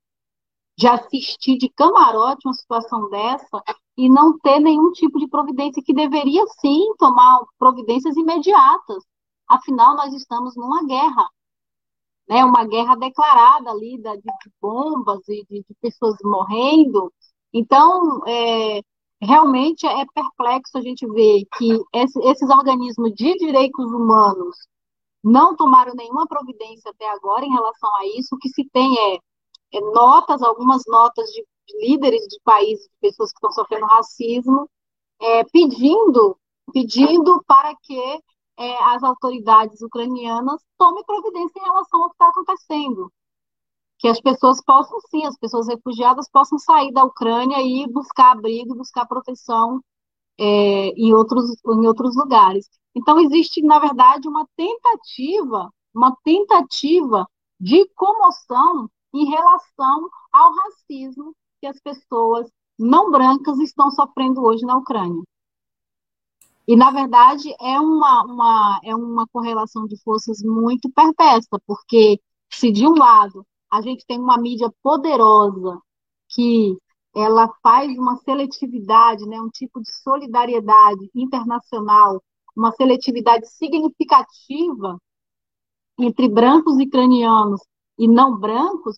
de 0.78 0.88
assistir 0.88 1.58
de 1.58 1.68
camarote 1.68 2.48
uma 2.48 2.54
situação 2.54 3.10
dessa 3.10 3.62
e 3.94 4.08
não 4.08 4.38
ter 4.38 4.58
nenhum 4.58 4.90
tipo 4.92 5.18
de 5.18 5.28
providência, 5.28 5.82
que 5.84 5.92
deveria 5.92 6.46
sim 6.60 6.94
tomar 6.98 7.40
providências 7.58 8.16
imediatas. 8.16 9.04
Afinal, 9.46 9.94
nós 9.94 10.14
estamos 10.14 10.56
numa 10.56 10.82
guerra, 10.86 11.28
né? 12.28 12.44
Uma 12.44 12.64
guerra 12.64 12.96
declarada 12.96 13.70
ali 13.70 13.98
de, 13.98 14.16
de 14.16 14.52
bombas 14.60 15.20
e 15.28 15.44
de, 15.48 15.64
de, 15.68 15.74
pessoas 15.80 16.16
morrendo. 16.22 17.12
Então, 17.52 18.20
é, 18.26 18.82
realmente 19.20 19.86
é 19.86 20.04
perplexo 20.14 20.78
a 20.78 20.80
gente 20.80 21.06
ver 21.06 21.44
que 21.56 21.78
esse, 21.92 22.18
esses 22.20 22.48
organismos 22.48 23.12
de 23.14 23.34
direitos 23.36 23.86
humanos 23.92 24.56
não 25.22 25.54
tomaram 25.56 25.94
nenhuma 25.94 26.26
providência 26.26 26.90
até 26.90 27.08
agora 27.10 27.44
em 27.44 27.52
relação 27.52 27.90
a 27.96 28.06
isso. 28.18 28.34
O 28.34 28.38
que 28.38 28.48
se 28.48 28.68
tem 28.72 28.98
é, 28.98 29.18
é 29.74 29.80
notas, 29.80 30.42
algumas 30.42 30.82
notas 30.86 31.26
de, 31.30 31.44
de, 31.68 31.86
líderes 31.86 32.22
de 32.22 32.40
países, 32.42 32.84
de 32.84 32.98
pessoas 33.00 33.30
que 33.30 33.36
estão 33.36 33.52
sofrendo 33.52 33.86
racismo, 33.86 34.68
é, 35.20 35.44
pedindo, 35.44 36.36
pedindo 36.72 37.42
para 37.46 37.74
que 37.82 38.20
é, 38.58 38.84
as 38.84 39.02
autoridades 39.02 39.80
ucranianas 39.82 40.60
tomem 40.78 41.04
providência 41.04 41.58
em 41.58 41.64
relação 41.64 42.02
ao 42.02 42.08
que 42.10 42.14
está 42.14 42.28
acontecendo. 42.28 43.12
Que 43.98 44.08
as 44.08 44.20
pessoas 44.20 44.62
possam, 44.64 44.98
sim, 45.10 45.24
as 45.26 45.38
pessoas 45.38 45.68
refugiadas 45.68 46.28
possam 46.30 46.58
sair 46.58 46.92
da 46.92 47.04
Ucrânia 47.04 47.58
e 47.60 47.86
buscar 47.90 48.32
abrigo, 48.32 48.74
buscar 48.74 49.06
proteção 49.06 49.80
é, 50.38 50.88
em, 50.88 51.14
outros, 51.14 51.44
em 51.66 51.86
outros 51.86 52.16
lugares. 52.16 52.68
Então, 52.94 53.18
existe, 53.20 53.62
na 53.62 53.78
verdade, 53.78 54.28
uma 54.28 54.46
tentativa, 54.56 55.70
uma 55.94 56.14
tentativa 56.24 57.26
de 57.60 57.88
comoção 57.94 58.88
em 59.14 59.26
relação 59.26 60.08
ao 60.32 60.52
racismo 60.52 61.34
que 61.60 61.66
as 61.66 61.78
pessoas 61.80 62.50
não 62.78 63.10
brancas 63.10 63.58
estão 63.60 63.90
sofrendo 63.90 64.42
hoje 64.42 64.66
na 64.66 64.76
Ucrânia. 64.76 65.22
E, 66.66 66.76
na 66.76 66.90
verdade, 66.90 67.54
é 67.60 67.80
uma, 67.80 68.24
uma, 68.24 68.80
é 68.84 68.94
uma 68.94 69.26
correlação 69.28 69.86
de 69.86 70.00
forças 70.02 70.42
muito 70.42 70.90
perversa, 70.92 71.60
porque 71.66 72.20
se, 72.52 72.70
de 72.70 72.86
um 72.86 72.94
lado, 72.94 73.44
a 73.70 73.80
gente 73.82 74.04
tem 74.06 74.18
uma 74.20 74.38
mídia 74.38 74.70
poderosa 74.82 75.80
que 76.30 76.76
ela 77.14 77.48
faz 77.62 77.90
uma 77.98 78.16
seletividade, 78.18 79.26
né, 79.26 79.40
um 79.40 79.50
tipo 79.50 79.80
de 79.80 79.90
solidariedade 80.02 81.10
internacional, 81.14 82.22
uma 82.56 82.72
seletividade 82.72 83.48
significativa 83.48 84.98
entre 85.98 86.28
brancos 86.28 86.78
e 86.78 86.88
cranianos 86.88 87.60
e 87.98 88.08
não 88.08 88.38
brancos, 88.38 88.96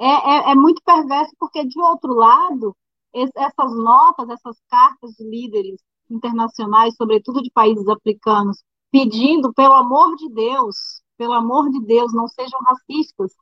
é, 0.00 0.06
é, 0.06 0.52
é 0.52 0.54
muito 0.54 0.82
perverso, 0.84 1.32
porque, 1.38 1.64
de 1.64 1.80
outro 1.80 2.14
lado, 2.14 2.76
essas 3.14 3.74
notas, 3.74 4.28
essas 4.28 4.60
cartas 4.68 5.12
de 5.12 5.24
líderes 5.24 5.80
internacionais, 6.10 6.94
sobretudo 6.96 7.42
de 7.42 7.50
países 7.50 7.86
africanos, 7.88 8.62
pedindo, 8.90 9.52
pelo 9.52 9.74
amor 9.74 10.16
de 10.16 10.28
Deus, 10.30 11.02
pelo 11.16 11.32
amor 11.32 11.70
de 11.70 11.80
Deus, 11.84 12.12
não 12.14 12.28
sejam 12.28 12.58
racistas, 12.66 13.32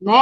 né, 0.00 0.20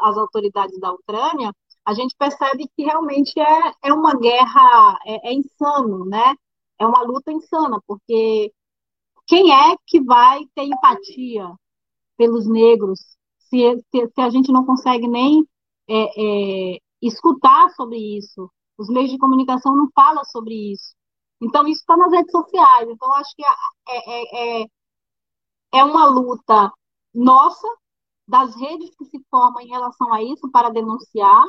às 0.00 0.16
autoridades 0.16 0.78
da 0.80 0.92
Ucrânia, 0.92 1.52
a 1.84 1.94
gente 1.94 2.14
percebe 2.18 2.68
que 2.76 2.84
realmente 2.84 3.38
é, 3.38 3.72
é 3.84 3.92
uma 3.92 4.14
guerra, 4.14 4.98
é, 5.06 5.30
é 5.30 5.34
insano, 5.34 6.04
né? 6.04 6.34
É 6.78 6.86
uma 6.86 7.02
luta 7.02 7.32
insana, 7.32 7.80
porque 7.86 8.52
quem 9.26 9.52
é 9.52 9.76
que 9.86 10.00
vai 10.02 10.40
ter 10.54 10.64
empatia 10.64 11.52
pelos 12.16 12.46
negros 12.46 13.00
se, 13.38 13.58
se, 13.90 14.08
se 14.08 14.20
a 14.20 14.30
gente 14.30 14.52
não 14.52 14.64
consegue 14.64 15.08
nem 15.08 15.46
é, 15.88 16.74
é, 16.74 16.78
escutar 17.02 17.70
sobre 17.70 17.98
isso? 17.98 18.50
Os 18.78 18.88
meios 18.88 19.10
de 19.10 19.18
comunicação 19.18 19.76
não 19.76 19.88
falam 19.94 20.24
sobre 20.24 20.72
isso. 20.72 20.94
Então, 21.40 21.66
isso 21.66 21.80
está 21.80 21.96
nas 21.96 22.12
redes 22.12 22.30
sociais. 22.30 22.88
Então, 22.88 23.12
acho 23.14 23.34
que 23.34 23.44
é, 23.44 23.52
é, 23.88 24.62
é, 24.62 24.66
é 25.72 25.84
uma 25.84 26.06
luta 26.06 26.72
nossa, 27.14 27.66
das 28.26 28.54
redes 28.54 28.94
que 28.96 29.04
se 29.06 29.20
formam 29.28 29.60
em 29.60 29.68
relação 29.68 30.12
a 30.14 30.22
isso, 30.22 30.48
para 30.50 30.70
denunciar, 30.70 31.44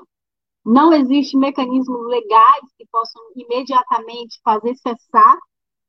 não 0.66 0.94
existem 0.94 1.40
mecanismos 1.40 2.08
legais 2.08 2.64
que 2.78 2.86
possam 2.92 3.22
imediatamente 3.36 4.40
fazer 4.44 4.76
cessar, 4.76 5.38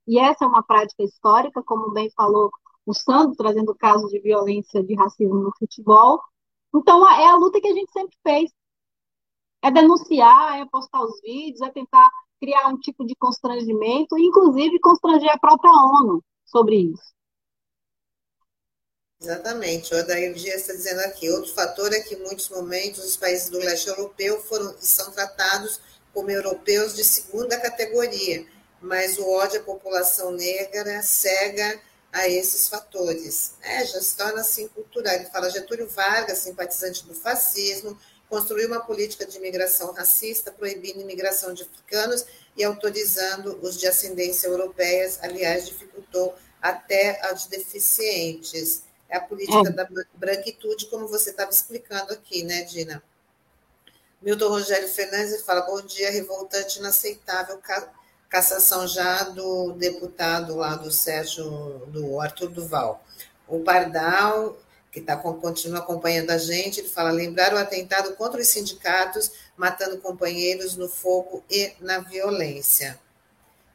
e 0.07 0.19
essa 0.19 0.45
é 0.45 0.47
uma 0.47 0.63
prática 0.63 1.03
histórica, 1.03 1.63
como 1.63 1.91
bem 1.91 2.11
falou 2.15 2.51
o 2.85 2.93
Sandro, 2.93 3.35
trazendo 3.35 3.73
casos 3.75 4.09
de 4.11 4.19
violência, 4.19 4.83
de 4.83 4.93
racismo 4.95 5.35
no 5.35 5.53
futebol. 5.57 6.21
Então, 6.75 7.07
é 7.09 7.27
a 7.27 7.35
luta 7.35 7.61
que 7.61 7.67
a 7.67 7.73
gente 7.73 7.91
sempre 7.91 8.15
fez. 8.21 8.51
É 9.61 9.71
denunciar, 9.71 10.59
é 10.59 10.65
postar 10.65 11.01
os 11.01 11.21
vídeos, 11.21 11.61
é 11.61 11.71
tentar 11.71 12.09
criar 12.43 12.67
um 12.67 12.77
tipo 12.77 13.05
de 13.05 13.15
constrangimento, 13.15 14.19
inclusive 14.19 14.77
constranger 14.79 15.31
a 15.31 15.39
própria 15.39 15.71
ONU 15.71 16.21
sobre 16.45 16.75
isso. 16.75 17.13
Exatamente. 19.21 19.93
O 19.93 19.97
Adair 19.97 20.33
Dias 20.33 20.61
está 20.61 20.73
dizendo 20.73 20.99
aqui. 20.99 21.29
Outro 21.29 21.53
fator 21.53 21.93
é 21.93 22.01
que, 22.01 22.15
em 22.15 22.19
muitos 22.19 22.49
momentos, 22.49 23.05
os 23.05 23.15
países 23.15 23.49
do 23.49 23.57
leste 23.59 23.87
europeu 23.87 24.41
foram 24.41 24.75
e 24.81 24.85
são 24.85 25.09
tratados 25.11 25.79
como 26.13 26.29
europeus 26.29 26.93
de 26.93 27.05
segunda 27.05 27.57
categoria, 27.59 28.45
mas 28.81 29.17
o 29.17 29.27
ódio 29.29 29.61
à 29.61 29.63
população 29.63 30.31
negra 30.31 31.01
cega 31.01 31.81
a 32.11 32.27
esses 32.27 32.67
fatores. 32.67 33.53
É, 33.61 33.85
já 33.85 34.01
se 34.01 34.17
torna 34.17 34.41
assim 34.41 34.67
cultural. 34.67 35.13
Ele 35.13 35.25
fala 35.25 35.49
Getúlio 35.49 35.87
Vargas, 35.87 36.39
simpatizante 36.39 37.05
do 37.05 37.15
fascismo, 37.15 37.97
construiu 38.33 38.67
uma 38.67 38.79
política 38.79 39.27
de 39.27 39.37
imigração 39.37 39.93
racista, 39.93 40.51
proibindo 40.51 40.97
a 40.97 41.03
imigração 41.03 41.53
de 41.53 41.61
africanos 41.61 42.25
e 42.57 42.63
autorizando 42.63 43.59
os 43.61 43.79
de 43.79 43.85
ascendência 43.85 44.47
europeias, 44.47 45.19
aliás, 45.21 45.67
dificultou 45.67 46.33
até 46.59 47.23
a 47.27 47.33
de 47.33 47.47
deficientes. 47.47 48.85
É 49.07 49.17
a 49.17 49.21
política 49.21 49.69
é. 49.69 49.71
da 49.71 49.87
branquitude, 50.15 50.87
como 50.87 51.07
você 51.07 51.29
estava 51.29 51.51
explicando 51.51 52.11
aqui, 52.11 52.41
né, 52.41 52.63
Dina? 52.63 53.03
Milton 54.19 54.49
Rogério 54.49 54.87
Fernandes 54.87 55.43
fala: 55.43 55.61
bom 55.61 55.79
dia, 55.81 56.09
revoltante, 56.09 56.79
inaceitável 56.79 57.61
cassação 58.27 58.87
já 58.87 59.25
do 59.25 59.73
deputado 59.73 60.55
lá 60.55 60.75
do 60.75 60.89
Sérgio, 60.89 61.83
do 61.89 62.19
Arthur 62.19 62.49
Duval. 62.49 63.05
O 63.47 63.59
Pardal, 63.59 64.57
que 64.93 65.01
tá, 65.01 65.17
continua 65.17 65.79
acompanhando 65.79 66.29
a 66.29 66.37
gente, 66.37 66.79
ele 66.79 66.87
fala: 66.87 67.09
lembrar 67.09 67.51
o 67.51 67.57
atentado 67.57 68.15
contra 68.15 68.39
os 68.39 68.47
sindicatos, 68.47 69.31
matando 69.57 69.97
companheiros 69.97 70.77
no 70.77 70.87
fogo 70.87 71.43
e 71.49 71.73
na 71.81 71.97
violência. 71.97 72.99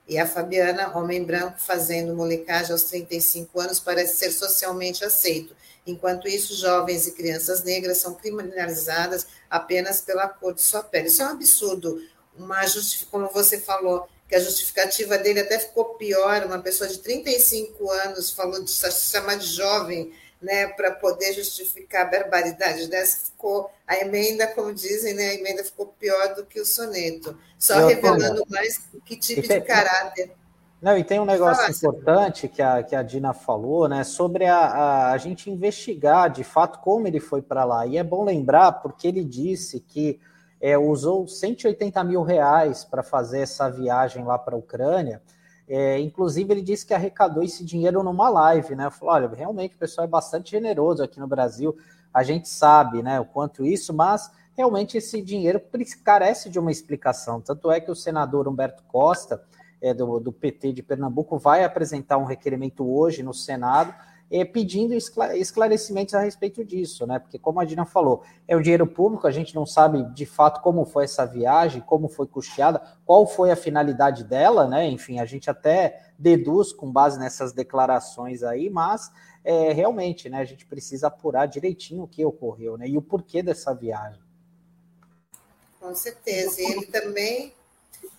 E 0.07 0.17
a 0.17 0.27
Fabiana, 0.27 0.97
homem 0.97 1.23
branco, 1.23 1.59
fazendo 1.59 2.15
molecagem 2.15 2.73
aos 2.73 2.85
35 2.85 3.61
anos, 3.61 3.81
parece 3.81 4.17
ser 4.17 4.31
socialmente 4.31 5.05
aceito. 5.05 5.55
Enquanto 5.85 6.29
isso, 6.29 6.55
jovens 6.55 7.07
e 7.07 7.13
crianças 7.13 7.65
negras 7.65 7.99
são 7.99 8.15
criminalizadas 8.15 9.27
apenas 9.51 10.01
pela 10.01 10.29
cor 10.29 10.55
de 10.55 10.63
sua 10.63 10.83
pele. 10.83 11.09
Isso 11.09 11.21
é 11.21 11.27
um 11.27 11.31
absurdo. 11.31 12.01
Uma 12.39 12.61
como 13.11 13.29
você 13.29 13.59
falou, 13.59 14.09
que 14.29 14.37
a 14.37 14.41
justificativa 14.41 15.19
dele 15.19 15.41
até 15.41 15.59
ficou 15.59 15.97
pior. 15.97 16.45
Uma 16.45 16.61
pessoa 16.61 16.89
de 16.89 16.99
35 16.99 17.91
anos 17.91 18.31
falou 18.31 18.63
de 18.63 18.71
chamar 18.71 19.37
de 19.37 19.47
jovem 19.47 20.13
né, 20.41 20.69
para 20.69 20.93
poder 20.93 21.33
justificar 21.33 22.07
a 22.07 22.11
barbaridade 22.11 22.89
dessa, 22.89 23.31
ficou 23.31 23.71
a 23.87 23.97
emenda, 23.99 24.47
como 24.47 24.73
dizem, 24.73 25.15
né, 25.15 25.31
a 25.31 25.35
emenda 25.35 25.65
ficou 25.65 25.87
pior 25.87 26.35
do 26.35 26.45
que 26.45 26.61
o 26.61 26.65
soneto, 26.65 27.37
só 27.59 27.81
Eu 27.81 27.89
revelando 27.89 28.45
mais 28.49 28.79
que 29.05 29.17
tipo 29.17 29.47
tem, 29.47 29.61
de 29.61 29.67
caráter. 29.67 30.33
Não, 30.81 30.97
e 30.97 31.03
tem 31.03 31.19
um 31.19 31.25
negócio 31.25 31.63
Fala, 31.63 31.77
importante 31.77 32.47
que 32.47 32.63
a, 32.63 32.83
que 32.85 32.95
a 32.95 33.03
Dina 33.03 33.35
falou, 33.35 33.89
né, 33.89 34.05
sobre 34.05 34.47
a, 34.47 34.59
a, 34.59 35.13
a 35.13 35.19
gente 35.19 35.51
investigar 35.51 36.31
de 36.31 36.45
fato 36.45 36.79
como 36.79 37.09
ele 37.09 37.19
foi 37.19 37.43
para 37.43 37.65
lá. 37.65 37.85
E 37.85 37.99
é 37.99 38.05
bom 38.05 38.25
lembrar, 38.25 38.73
porque 38.73 39.09
ele 39.09 39.25
disse 39.25 39.81
que 39.81 40.21
é, 40.61 40.79
usou 40.79 41.27
180 41.27 42.03
mil 42.05 42.23
reais 42.23 42.85
para 42.85 43.03
fazer 43.03 43.41
essa 43.41 43.69
viagem 43.69 44.25
lá 44.25 44.39
para 44.39 44.55
a 44.55 44.59
Ucrânia. 44.59 45.21
É, 45.69 46.01
inclusive, 46.01 46.51
ele 46.53 46.63
disse 46.63 46.87
que 46.87 46.95
arrecadou 46.95 47.43
esse 47.43 47.63
dinheiro 47.65 48.03
numa 48.03 48.29
live, 48.29 48.75
né? 48.75 48.91
Falou: 48.91 49.15
olha, 49.15 49.29
realmente 49.29 49.75
o 49.75 49.79
pessoal 49.79 50.07
é 50.07 50.09
bastante 50.09 50.51
generoso 50.51 51.03
aqui 51.03 51.21
no 51.21 51.27
Brasil, 51.27 51.77
a 52.13 52.23
gente 52.23 52.49
sabe, 52.49 53.03
né, 53.03 53.21
o 53.21 53.25
quanto 53.25 53.67
isso, 53.67 53.93
mas 53.93 54.31
realmente 54.57 54.97
esse 54.97 55.21
dinheiro 55.21 55.61
carece 56.03 56.49
de 56.49 56.59
uma 56.59 56.73
explicação. 56.73 57.41
Tanto 57.41 57.71
é 57.71 57.81
que 57.81 57.91
o 57.91 57.95
senador 57.95 58.49
Humberto 58.49 58.83
Costa, 58.89 59.43
é, 59.81 59.93
do, 59.93 60.19
do 60.19 60.33
PT 60.33 60.73
de 60.73 60.83
Pernambuco, 60.83 61.39
vai 61.39 61.63
apresentar 61.63 62.17
um 62.17 62.25
requerimento 62.25 62.91
hoje 62.91 63.23
no 63.23 63.35
Senado 63.35 63.95
pedindo 64.45 64.95
esclarecimentos 64.95 66.15
a 66.15 66.21
respeito 66.21 66.65
disso, 66.65 67.07
né? 67.07 67.19
Porque, 67.19 67.39
como 67.39 67.61
a 67.61 67.65
Dina 67.65 67.87
falou, 67.87 68.23
é 68.47 68.55
o 68.55 68.61
dinheiro 68.61 68.87
público, 68.87 69.27
a 69.27 69.31
gente 69.31 69.55
não 69.55 69.65
sabe 69.65 70.03
de 70.13 70.27
fato 70.27 70.61
como 70.61 70.85
foi 70.85 71.05
essa 71.05 71.25
viagem, 71.25 71.81
como 71.81 72.09
foi 72.09 72.27
custeada, 72.27 72.83
qual 73.07 73.27
foi 73.27 73.51
a 73.51 73.57
finalidade 73.57 74.25
dela, 74.25 74.67
né? 74.69 74.87
Enfim, 74.87 75.19
a 75.19 75.25
gente 75.25 75.49
até 75.49 76.13
deduz 76.19 76.73
com 76.73 76.93
base 76.93 77.19
nessas 77.19 77.53
declarações 77.53 78.43
aí, 78.43 78.69
mas 78.69 79.11
é, 79.43 79.73
realmente, 79.73 80.29
né, 80.29 80.41
a 80.41 80.45
gente 80.45 80.67
precisa 80.67 81.07
apurar 81.07 81.47
direitinho 81.47 82.03
o 82.03 82.09
que 82.09 82.25
ocorreu, 82.25 82.77
né? 82.77 82.87
E 82.87 82.99
o 82.99 83.03
porquê 83.03 83.43
dessa 83.43 83.75
viagem. 83.75 84.21
Com 85.81 85.95
certeza. 85.95 86.61
Ele 86.61 86.85
também 86.87 87.55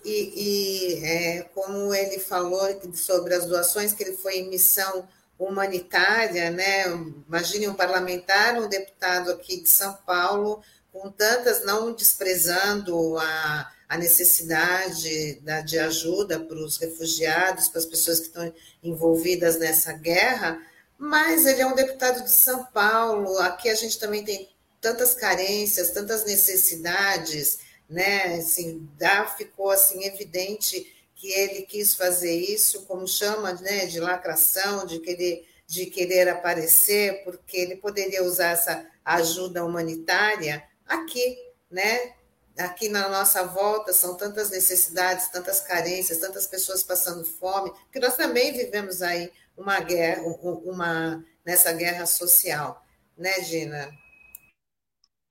e, 0.03 0.33
e 0.35 1.05
é, 1.05 1.41
como 1.53 1.93
ele 1.93 2.19
falou 2.19 2.61
sobre 2.93 3.33
as 3.33 3.45
doações 3.45 3.93
que 3.93 4.03
ele 4.03 4.15
foi 4.15 4.39
em 4.39 4.49
missão 4.49 5.07
humanitária, 5.39 6.51
né? 6.51 6.85
Imagine 7.27 7.69
um 7.69 7.73
parlamentar, 7.73 8.59
um 8.59 8.67
deputado 8.67 9.31
aqui 9.31 9.61
de 9.61 9.69
São 9.69 9.93
Paulo, 10.05 10.61
com 10.91 11.09
tantas, 11.09 11.63
não 11.63 11.93
desprezando 11.93 13.17
a, 13.17 13.71
a 13.87 13.97
necessidade 13.97 15.39
da, 15.41 15.61
de 15.61 15.79
ajuda 15.79 16.39
para 16.39 16.57
os 16.57 16.77
refugiados, 16.77 17.69
para 17.69 17.79
as 17.79 17.85
pessoas 17.85 18.19
que 18.19 18.27
estão 18.27 18.53
envolvidas 18.83 19.57
nessa 19.57 19.93
guerra, 19.93 20.61
mas 20.97 21.45
ele 21.45 21.61
é 21.61 21.65
um 21.65 21.75
deputado 21.75 22.21
de 22.23 22.31
São 22.31 22.65
Paulo, 22.65 23.37
aqui 23.39 23.69
a 23.69 23.75
gente 23.75 23.97
também 23.97 24.25
tem 24.25 24.49
tantas 24.81 25.15
carências, 25.15 25.91
tantas 25.91 26.25
necessidades, 26.25 27.59
né? 27.89 28.35
Assim, 28.35 28.87
dá, 28.97 29.25
ficou 29.25 29.69
assim 29.69 30.03
evidente 30.03 30.98
que 31.19 31.29
ele 31.33 31.63
quis 31.63 31.93
fazer 31.95 32.33
isso, 32.33 32.85
como 32.85 33.05
chama, 33.05 33.51
né, 33.55 33.85
de 33.87 33.99
lacração, 33.99 34.85
de 34.85 34.99
querer, 35.01 35.45
de 35.67 35.85
querer 35.87 36.29
aparecer, 36.29 37.25
porque 37.25 37.57
ele 37.57 37.75
poderia 37.75 38.23
usar 38.23 38.51
essa 38.51 38.89
ajuda 39.03 39.65
humanitária 39.65 40.63
aqui, 40.87 41.37
né? 41.69 42.13
Aqui 42.57 42.87
na 42.87 43.09
nossa 43.09 43.45
volta 43.45 43.91
são 43.91 44.15
tantas 44.15 44.49
necessidades, 44.49 45.27
tantas 45.27 45.59
carências, 45.59 46.19
tantas 46.19 46.47
pessoas 46.47 46.83
passando 46.83 47.25
fome, 47.25 47.73
que 47.91 47.99
nós 47.99 48.15
também 48.15 48.53
vivemos 48.53 49.01
aí 49.01 49.29
uma 49.57 49.81
guerra, 49.81 50.21
uma 50.23 51.23
nessa 51.45 51.73
guerra 51.73 52.05
social, 52.05 52.81
né, 53.17 53.41
Gina? 53.43 53.91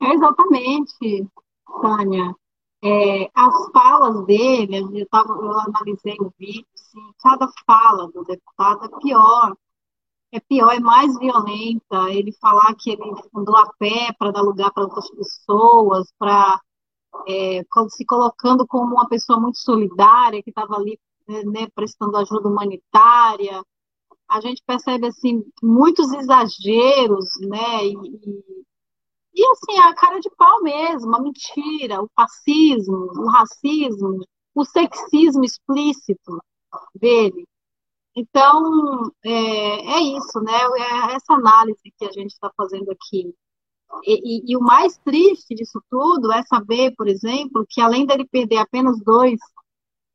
Exatamente, 0.03 1.27
Tânia. 1.81 2.35
É, 2.83 3.29
as 3.35 3.71
falas 3.73 4.25
dele, 4.27 4.79
eu, 5.01 5.09
tava, 5.09 5.33
eu 5.33 5.59
analisei 5.59 6.17
o 6.21 6.33
vídeo, 6.39 6.67
assim, 6.75 7.13
cada 7.21 7.49
fala 7.67 8.07
do 8.13 8.23
deputado 8.25 8.85
é 8.85 9.01
pior. 9.01 9.57
É 10.33 10.41
pior, 10.41 10.73
é 10.73 10.81
mais 10.81 11.19
violenta. 11.19 12.11
Ele 12.11 12.33
falar 12.41 12.75
que 12.77 12.91
ele 12.91 13.03
andou 13.35 13.57
a 13.57 13.73
pé 13.79 14.13
para 14.19 14.31
dar 14.31 14.43
lugar 14.43 14.73
para 14.73 14.85
outras 14.85 15.11
pessoas, 15.11 16.13
para 16.19 16.61
é, 17.29 17.63
se 17.91 18.05
colocando 18.07 18.67
como 18.67 18.95
uma 18.95 19.09
pessoa 19.09 19.41
muito 19.41 19.59
solidária, 19.59 20.43
que 20.43 20.51
estava 20.51 20.77
ali 20.77 20.99
né, 21.29 21.69
prestando 21.75 22.17
ajuda 22.17 22.49
humanitária. 22.49 23.63
A 24.29 24.41
gente 24.41 24.63
percebe 24.67 25.07
assim 25.07 25.45
muitos 25.63 26.13
exageros, 26.13 27.27
né? 27.49 27.87
E, 27.87 28.59
e 29.39 29.47
assim, 29.53 29.79
a 29.79 29.95
cara 29.95 30.19
de 30.19 30.29
pau 30.31 30.63
mesmo, 30.63 31.15
a 31.15 31.21
mentira, 31.21 32.03
o 32.03 32.11
fascismo, 32.17 32.97
o 32.97 33.29
racismo, 33.29 34.25
o 34.55 34.65
sexismo 34.65 35.45
explícito 35.45 36.43
dele. 36.95 37.47
Então, 38.17 39.13
é, 39.25 39.31
é 39.31 40.01
isso, 40.01 40.41
né? 40.41 40.53
É 40.53 41.15
essa 41.15 41.35
análise 41.35 41.81
que 41.97 42.05
a 42.05 42.11
gente 42.11 42.33
está 42.33 42.51
fazendo 42.57 42.91
aqui. 42.91 43.33
E, 44.05 44.51
e, 44.51 44.53
e, 44.53 44.57
o 44.57 44.61
mais 44.61 44.99
triste 44.99 45.55
disso 45.55 45.81
tudo 45.89 46.33
é 46.33 46.43
saber, 46.43 46.95
por 46.97 47.07
exemplo, 47.07 47.65
que 47.69 47.81
além 47.81 48.05
dele 48.05 48.27
perder 48.27 48.59
apenas 48.59 48.99
2% 49.01 49.37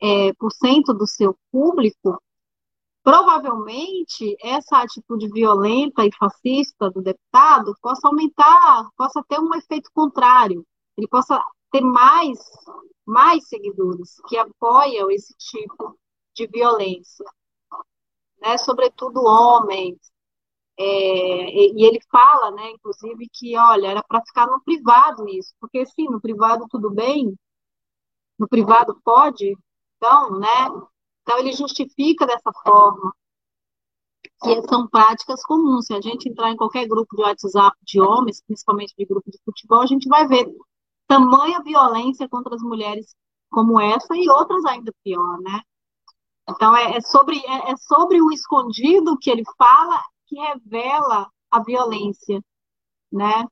é, 0.01 0.33
por 0.33 0.51
cento 0.51 0.93
do 0.93 1.07
seu 1.07 1.35
público, 1.49 2.21
provavelmente 3.03 4.35
essa 4.41 4.79
atitude 4.81 5.29
violenta 5.29 6.05
e 6.05 6.11
fascista 6.17 6.89
do 6.89 7.01
deputado 7.01 7.75
possa 7.81 8.07
aumentar, 8.07 8.89
possa 8.97 9.23
ter 9.27 9.39
um 9.39 9.53
efeito 9.55 9.89
contrário, 9.93 10.65
ele 10.97 11.07
possa 11.07 11.41
ter 11.71 11.81
mais, 11.81 12.39
mais 13.05 13.47
seguidores 13.47 14.21
que 14.27 14.37
apoiam 14.37 15.11
esse 15.11 15.33
tipo 15.37 15.97
de 16.35 16.47
violência, 16.47 17.25
né? 18.41 18.57
sobretudo 18.57 19.23
homens, 19.23 19.97
É, 20.77 20.83
e, 20.85 21.85
ele 21.85 21.99
fala, 22.11 22.51
né, 22.51 22.71
inclusive, 22.71 23.27
que, 23.33 23.57
olha, 23.57 23.87
era 23.89 24.03
para 24.03 24.21
ficar 24.25 24.47
no 24.47 24.61
privado 24.63 25.27
isso, 25.29 25.53
porque 25.59 25.85
sim, 25.85 26.05
no 26.09 26.19
privado 26.21 26.65
tudo 26.69 26.89
bem, 26.91 27.35
no 28.39 28.47
privado 28.47 28.99
pode, 29.03 29.55
então, 29.97 30.39
né, 30.39 30.47
então 31.23 31.39
ele 31.39 31.53
justifica 31.53 32.27
dessa 32.27 32.51
forma, 32.63 33.13
que 34.41 34.61
são 34.67 34.87
práticas 34.87 35.43
comuns. 35.43 35.85
Se 35.85 35.93
a 35.93 36.01
gente 36.01 36.29
entrar 36.29 36.51
em 36.51 36.57
qualquer 36.57 36.85
grupo 36.85 37.15
de 37.15 37.23
WhatsApp 37.23 37.75
de 37.81 37.99
homens, 38.01 38.43
principalmente 38.45 38.93
de 38.97 39.05
grupo 39.05 39.31
de 39.31 39.39
futebol, 39.43 39.81
a 39.81 39.87
gente 39.87 40.07
vai 40.07 40.27
ver 40.27 40.45
tamanha 41.07 41.61
violência 41.63 42.27
contra 42.27 42.55
as 42.55 42.61
mulheres 42.61 43.15
como 43.49 43.79
essa 43.79 44.15
e 44.15 44.29
outras 44.29 44.65
ainda 44.65 44.91
pior, 45.03 45.39
né? 45.41 45.61
Então 46.49 46.75
é, 46.75 46.97
é 46.97 47.01
sobre 47.01 47.37
é, 47.37 47.71
é, 47.71 47.77
sobre 47.77 48.21
o 48.21 48.31
escondido 48.31 49.17
que 49.17 49.29
ele 49.29 49.43
fala 49.57 50.01
que 50.27 50.35
revela 50.35 51.29
a 51.49 51.63
violência, 51.63 52.43
né? 53.11 53.45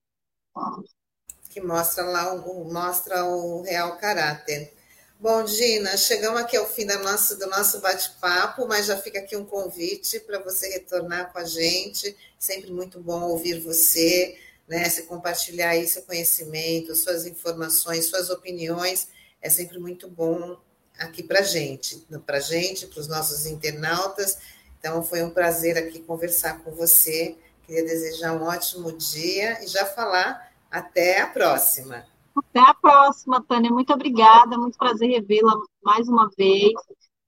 Que 1.50 1.62
mostra 1.62 2.04
lá 2.04 2.36
mostra 2.72 3.24
o 3.26 3.62
real 3.62 3.98
caráter. 3.98 4.81
Bom, 5.22 5.46
Gina, 5.46 5.96
chegamos 5.98 6.42
aqui 6.42 6.58
ao 6.58 6.68
fim 6.68 6.84
do 6.84 6.98
nosso, 6.98 7.38
do 7.38 7.46
nosso 7.46 7.80
bate-papo, 7.80 8.68
mas 8.68 8.88
já 8.88 8.98
fica 8.98 9.20
aqui 9.20 9.38
um 9.38 9.46
convite 9.46 10.20
para 10.22 10.40
você 10.40 10.68
retornar 10.70 11.32
com 11.32 11.38
a 11.38 11.46
gente. 11.46 12.18
Sempre 12.40 12.72
muito 12.72 13.00
bom 13.00 13.22
ouvir 13.26 13.60
você, 13.60 14.36
né? 14.68 14.90
Se 14.90 15.04
compartilhar 15.04 15.70
aí 15.70 15.88
seu 15.88 16.02
conhecimento, 16.02 16.96
suas 16.96 17.28
informações, 17.28 18.08
suas 18.08 18.32
opiniões. 18.32 19.10
É 19.40 19.48
sempre 19.48 19.78
muito 19.78 20.10
bom 20.10 20.60
aqui 20.98 21.22
para 21.22 21.42
a 21.42 21.44
gente, 21.44 22.04
para 22.26 22.38
a 22.38 22.42
gente, 22.42 22.88
para 22.88 23.00
os 23.00 23.08
nossos 23.08 23.46
internautas. 23.46 24.40
Então, 24.80 25.04
foi 25.04 25.22
um 25.22 25.30
prazer 25.30 25.78
aqui 25.78 26.00
conversar 26.00 26.64
com 26.64 26.72
você. 26.72 27.38
Queria 27.68 27.86
desejar 27.86 28.34
um 28.34 28.42
ótimo 28.42 28.92
dia 28.92 29.64
e 29.64 29.68
já 29.68 29.86
falar 29.86 30.52
até 30.72 31.22
a 31.22 31.28
próxima. 31.28 32.11
Até 32.36 32.60
a 32.60 32.74
próxima, 32.74 33.44
Tânia. 33.44 33.72
Muito 33.72 33.94
obrigada, 33.94 34.58
muito 34.58 34.78
prazer 34.78 35.10
revê-la 35.10 35.54
mais 35.84 36.08
uma 36.08 36.30
vez. 36.38 36.74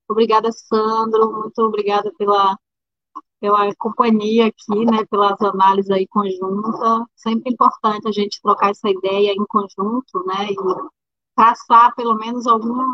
Obrigada, 0.08 0.52
Sandro. 0.52 1.32
Muito 1.32 1.60
obrigada 1.60 2.12
pela, 2.18 2.58
pela 3.40 3.74
companhia 3.76 4.48
aqui, 4.48 4.86
né? 4.86 5.06
Pelas 5.10 5.40
análises 5.42 5.92
aí 5.92 6.08
conjuntas. 6.08 7.06
Sempre 7.16 7.54
importante 7.54 8.08
a 8.08 8.12
gente 8.12 8.42
trocar 8.42 8.72
essa 8.72 8.90
ideia 8.90 9.34
em 9.34 9.46
conjunto, 9.48 10.26
né? 10.26 10.52
E 10.52 10.56
traçar 11.36 11.94
pelo 11.96 12.16
menos 12.16 12.48
algumas 12.48 12.88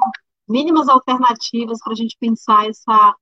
mínimas 0.48 0.90
alternativas 0.90 1.80
para 1.84 1.94
a 1.94 1.96
gente 1.96 2.18
pensar 2.20 2.68
essa 2.68 3.16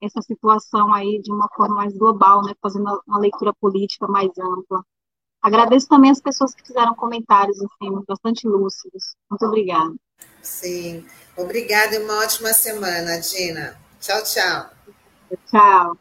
essa 0.00 0.22
situação 0.22 0.94
aí 0.94 1.20
de 1.20 1.32
uma 1.32 1.48
forma 1.56 1.74
mais 1.76 1.96
global, 1.96 2.42
né? 2.42 2.54
Fazendo 2.62 3.02
uma 3.06 3.18
leitura 3.18 3.52
política 3.60 4.06
mais 4.06 4.30
ampla. 4.38 4.84
Agradeço 5.48 5.88
também 5.88 6.10
as 6.10 6.20
pessoas 6.20 6.54
que 6.54 6.66
fizeram 6.66 6.94
comentários, 6.94 7.56
bastante 8.06 8.46
lúcidos. 8.46 9.16
Muito 9.30 9.46
obrigada. 9.46 9.94
Sim, 10.42 11.06
obrigada 11.36 11.96
e 11.96 12.04
uma 12.04 12.18
ótima 12.18 12.52
semana, 12.52 13.18
Dina. 13.18 13.78
Tchau, 13.98 14.22
tchau. 14.22 14.70
Tchau. 15.50 15.98